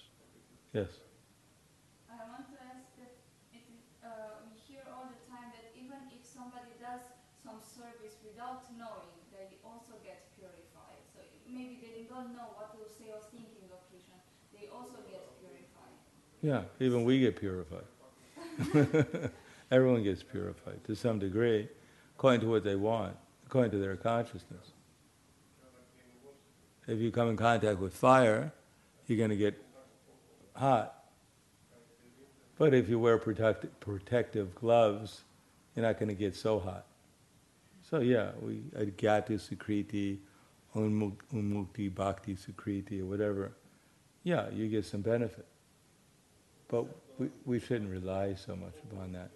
Yes. 0.73 0.91
I 2.11 2.17
want 2.31 2.47
to 2.53 2.57
ask 2.73 2.85
that 2.99 3.15
it, 3.53 3.65
uh, 4.03 4.43
we 4.45 4.53
hear 4.67 4.83
all 4.93 5.07
the 5.07 5.21
time 5.31 5.53
that 5.55 5.71
even 5.77 5.99
if 6.11 6.25
somebody 6.27 6.73
does 6.81 7.05
some 7.45 7.61
service 7.61 8.17
without 8.25 8.65
knowing, 8.79 9.15
they 9.33 9.59
also 9.65 9.95
get 10.03 10.29
purified. 10.37 11.01
So 11.15 11.21
maybe 11.47 11.79
they 11.81 12.05
don't 12.09 12.35
know 12.35 12.49
what 12.57 12.73
to 12.75 12.83
say 12.91 13.13
or 13.13 13.21
thinking 13.31 13.69
of 13.71 13.81
Krishna. 13.91 14.19
They 14.53 14.69
also 14.69 14.99
get 15.11 15.23
purified. 15.41 15.97
Yeah, 16.43 16.63
even 16.81 17.05
we 17.05 17.21
get 17.21 17.37
purified. 17.37 17.89
Everyone 19.71 20.03
gets 20.03 20.23
purified 20.23 20.85
to 20.85 20.95
some 20.95 21.19
degree, 21.19 21.69
according 22.17 22.41
to 22.43 22.49
what 22.49 22.65
they 22.65 22.77
want, 22.77 23.17
according 23.47 23.73
to 23.73 23.79
their 23.79 23.97
consciousness. 23.97 24.74
If 26.87 27.01
you 27.01 27.11
come 27.11 27.29
in 27.31 27.37
contact 27.37 27.79
with 27.79 27.95
fire, 27.95 28.53
you're 29.07 29.19
going 29.19 29.31
to 29.31 29.37
get 29.37 29.55
hot. 30.55 31.05
But 32.59 32.75
if 32.75 32.89
you 32.89 32.99
wear 32.99 33.19
protect- 33.19 33.81
protective 33.81 34.55
gloves, 34.55 35.23
you're 35.75 35.85
not 35.85 35.99
going 35.99 36.09
to 36.09 36.15
get 36.15 36.37
so 36.37 36.59
hot. 36.61 36.87
So 37.91 38.01
yeah, 38.01 38.31
we 38.41 38.63
uh, 38.77 38.81
adgyati 38.81 39.39
sukriti, 39.39 40.19
unmukti 40.75 41.95
bhakti 41.95 42.37
sukriti, 42.37 43.01
or 43.01 43.07
whatever. 43.07 43.53
Yeah, 44.23 44.49
you 44.51 44.69
get 44.69 44.85
some 44.85 45.03
benefit. 45.03 45.47
But 46.69 46.87
we, 47.19 47.29
we 47.45 47.61
shouldn't 47.61 47.91
rely 47.91 48.35
so 48.35 48.57
much 48.57 48.75
upon 48.91 49.13
that. 49.13 49.31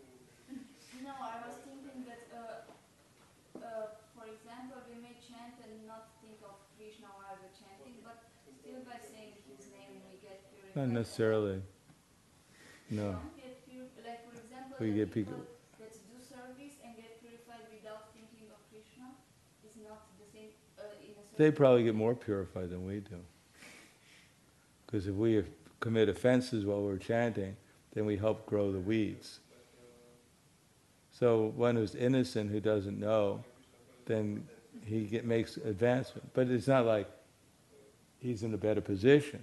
Not 10.79 10.91
necessarily. 10.91 11.61
No. 12.89 13.16
We 14.79 14.93
get 14.93 15.12
people 15.12 15.35
that 15.81 15.93
do 15.93 16.22
service 16.22 16.74
and 16.85 16.95
get 16.95 17.20
purified 17.20 17.66
without 17.74 18.14
thinking 18.14 18.47
of 18.49 18.59
Krishna 18.70 19.11
is 19.68 19.74
not 19.83 20.07
the 20.20 20.33
same. 20.33 20.51
Uh, 20.79 20.83
they 21.37 21.51
probably 21.51 21.83
get 21.83 21.97
more 21.97 22.14
purified 22.14 22.70
than 22.70 22.87
we 22.87 23.01
do. 23.01 23.16
Because 24.87 25.09
if 25.09 25.16
we 25.16 25.43
commit 25.81 26.09
offenses 26.09 26.64
while 26.64 26.83
we're 26.83 26.97
chanting, 26.97 27.57
then 27.95 28.07
we 28.07 28.16
help 28.16 28.47
grow 28.47 28.70
the 28.70 28.79
weeds. 28.79 29.41
So 31.11 31.53
one 31.57 31.74
who's 31.74 31.97
innocent, 31.97 32.53
who 32.53 32.61
doesn't 32.61 33.01
know, 33.01 33.43
then 34.07 34.47
he 34.85 35.07
get, 35.07 35.24
makes 35.24 35.57
advancement. 35.57 36.33
But 36.35 36.47
it's 36.47 36.68
not 36.68 36.87
like 36.87 37.11
he's 38.20 38.45
in 38.45 38.55
a 38.55 38.59
better 38.59 38.81
position. 38.81 39.41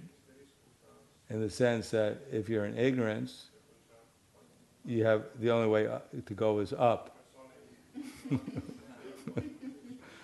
In 1.30 1.42
the 1.42 1.50
sense 1.50 1.90
that 1.90 2.18
if 2.32 2.50
you're 2.50 2.66
in 2.66 2.78
ignorance, 2.78 3.48
you 4.86 5.04
have 5.06 5.24
the 5.40 5.50
only 5.50 5.68
way 5.68 5.88
uh, 5.88 6.00
to 6.26 6.34
go 6.34 6.60
is 6.60 6.74
up. 6.74 7.18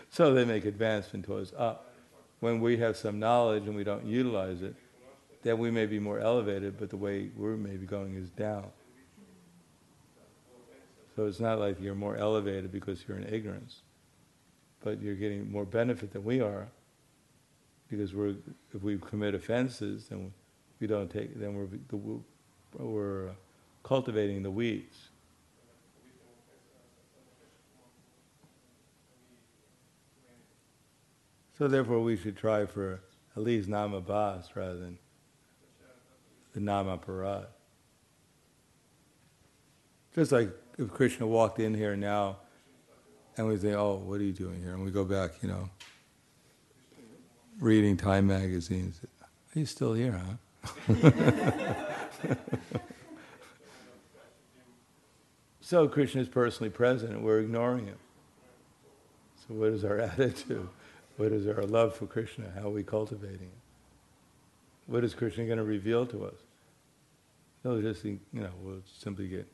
so 0.10 0.34
they 0.34 0.46
make 0.46 0.66
advancement 0.66 1.26
towards 1.26 1.54
up. 1.58 1.94
When 2.40 2.60
we 2.60 2.78
have 2.78 2.98
some 2.98 3.20
knowledge 3.20 3.64
and 3.64 3.76
we 3.76 3.84
don't 3.84 4.06
utilize 4.06 4.62
it, 4.62 4.76
then 5.44 5.58
we 5.58 5.72
may 5.72 5.88
be 5.88 6.00
more 6.00 6.20
elevated, 6.20 6.78
but 6.78 6.90
the 6.90 6.98
way 6.98 7.30
we're 7.36 7.58
maybe 7.58 7.86
going 7.86 8.16
is 8.16 8.30
down. 8.30 8.68
So 11.16 11.26
it's 11.26 11.40
not 11.40 11.60
like 11.60 11.82
you're 11.82 11.96
more 11.96 12.16
elevated 12.16 12.72
because 12.72 13.04
you're 13.08 13.18
in 13.18 13.34
ignorance, 13.34 13.82
but 14.84 15.02
you're 15.02 15.16
getting 15.16 15.52
more 15.52 15.66
benefit 15.66 16.14
than 16.14 16.24
we 16.24 16.42
are, 16.42 16.68
because 17.90 18.14
we're 18.14 18.36
if 18.74 18.82
we 18.82 18.98
commit 18.98 19.36
offenses, 19.36 20.08
then 20.10 20.32
we 20.82 20.88
don't 20.88 21.12
take, 21.12 21.40
then 21.40 21.54
we're 21.54 21.68
we're 22.78 23.30
uh, 23.30 23.34
cultivating 23.84 24.42
the 24.42 24.50
weeds. 24.50 25.10
So 31.58 31.68
therefore, 31.68 32.00
we 32.00 32.18
should 32.18 32.36
try 32.36 32.66
for 32.66 33.00
at 33.36 33.44
least 33.44 33.70
nama 33.70 34.02
bas 34.02 34.50
rather 34.56 34.80
than 34.80 34.98
the 36.54 36.60
nama 36.60 36.98
parad. 36.98 37.46
Just 40.16 40.32
like 40.32 40.50
if 40.80 40.90
Krishna 40.90 41.28
walked 41.28 41.60
in 41.60 41.76
here 41.76 41.96
now, 41.96 42.38
and 43.38 43.48
we 43.48 43.58
say, 43.58 43.76
"Oh, 43.76 43.98
what 43.98 44.20
are 44.20 44.24
you 44.24 44.34
doing 44.34 44.64
here?" 44.64 44.74
and 44.74 44.84
we 44.84 44.90
go 44.90 45.06
back, 45.06 45.44
you 45.44 45.48
know, 45.48 45.70
reading 47.60 47.96
Time 47.96 48.26
magazines. 48.26 49.00
Are 49.22 49.60
you 49.60 49.68
still 49.68 49.94
here, 49.94 50.14
huh? 50.14 50.38
so 55.62 55.88
Krishna 55.88 56.22
is 56.22 56.28
personally 56.28 56.70
present, 56.70 57.14
and 57.14 57.24
we're 57.24 57.40
ignoring 57.40 57.88
him. 57.88 57.98
So, 59.48 59.56
what 59.56 59.70
is 59.70 59.84
our 59.84 59.98
attitude? 60.02 60.70
What 61.18 61.32
is 61.32 61.48
our 61.48 61.64
love 61.64 61.96
for 61.96 62.06
Krishna? 62.06 62.52
How 62.56 62.68
are 62.68 62.72
we 62.72 62.84
cultivating 62.84 63.48
it? 63.48 63.60
What 64.88 65.04
is 65.04 65.14
Krishna 65.14 65.46
going 65.46 65.58
to 65.58 65.64
reveal 65.64 66.06
to 66.08 66.26
us? 66.26 66.36
He'll 67.64 67.82
just, 67.82 68.04
you 68.04 68.20
know, 68.34 68.50
we'll 68.62 68.82
simply 69.00 69.28
get 69.28 69.48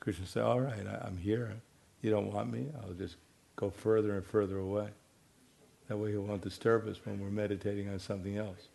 Krishna 0.00 0.26
say, 0.26 0.40
"All 0.40 0.60
right, 0.60 0.86
I, 0.86 1.06
I'm 1.06 1.16
here. 1.16 1.54
You 2.02 2.10
don't 2.10 2.32
want 2.32 2.52
me? 2.52 2.68
I'll 2.82 2.92
just 2.92 3.16
go 3.56 3.70
further 3.70 4.14
and 4.14 4.24
further 4.24 4.58
away." 4.58 4.88
That 5.88 5.96
way, 5.96 6.10
he 6.10 6.16
won't 6.16 6.42
disturb 6.42 6.88
us 6.88 6.98
when 7.04 7.20
we're 7.20 7.30
meditating 7.30 7.88
on 7.88 7.98
something 7.98 8.36
else. 8.36 8.68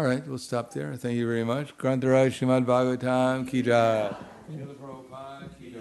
All 0.00 0.06
right, 0.06 0.26
we'll 0.26 0.38
stop 0.38 0.72
there. 0.72 0.96
Thank 0.96 1.18
you 1.18 1.26
very 1.26 1.44
much. 1.44 1.76
Granthraj 1.76 2.32
Srimad 2.32 2.64
Bhagavatam 2.64 3.46
Ki 3.46 3.60
Jai. 3.60 4.16
Ki. 4.48 5.76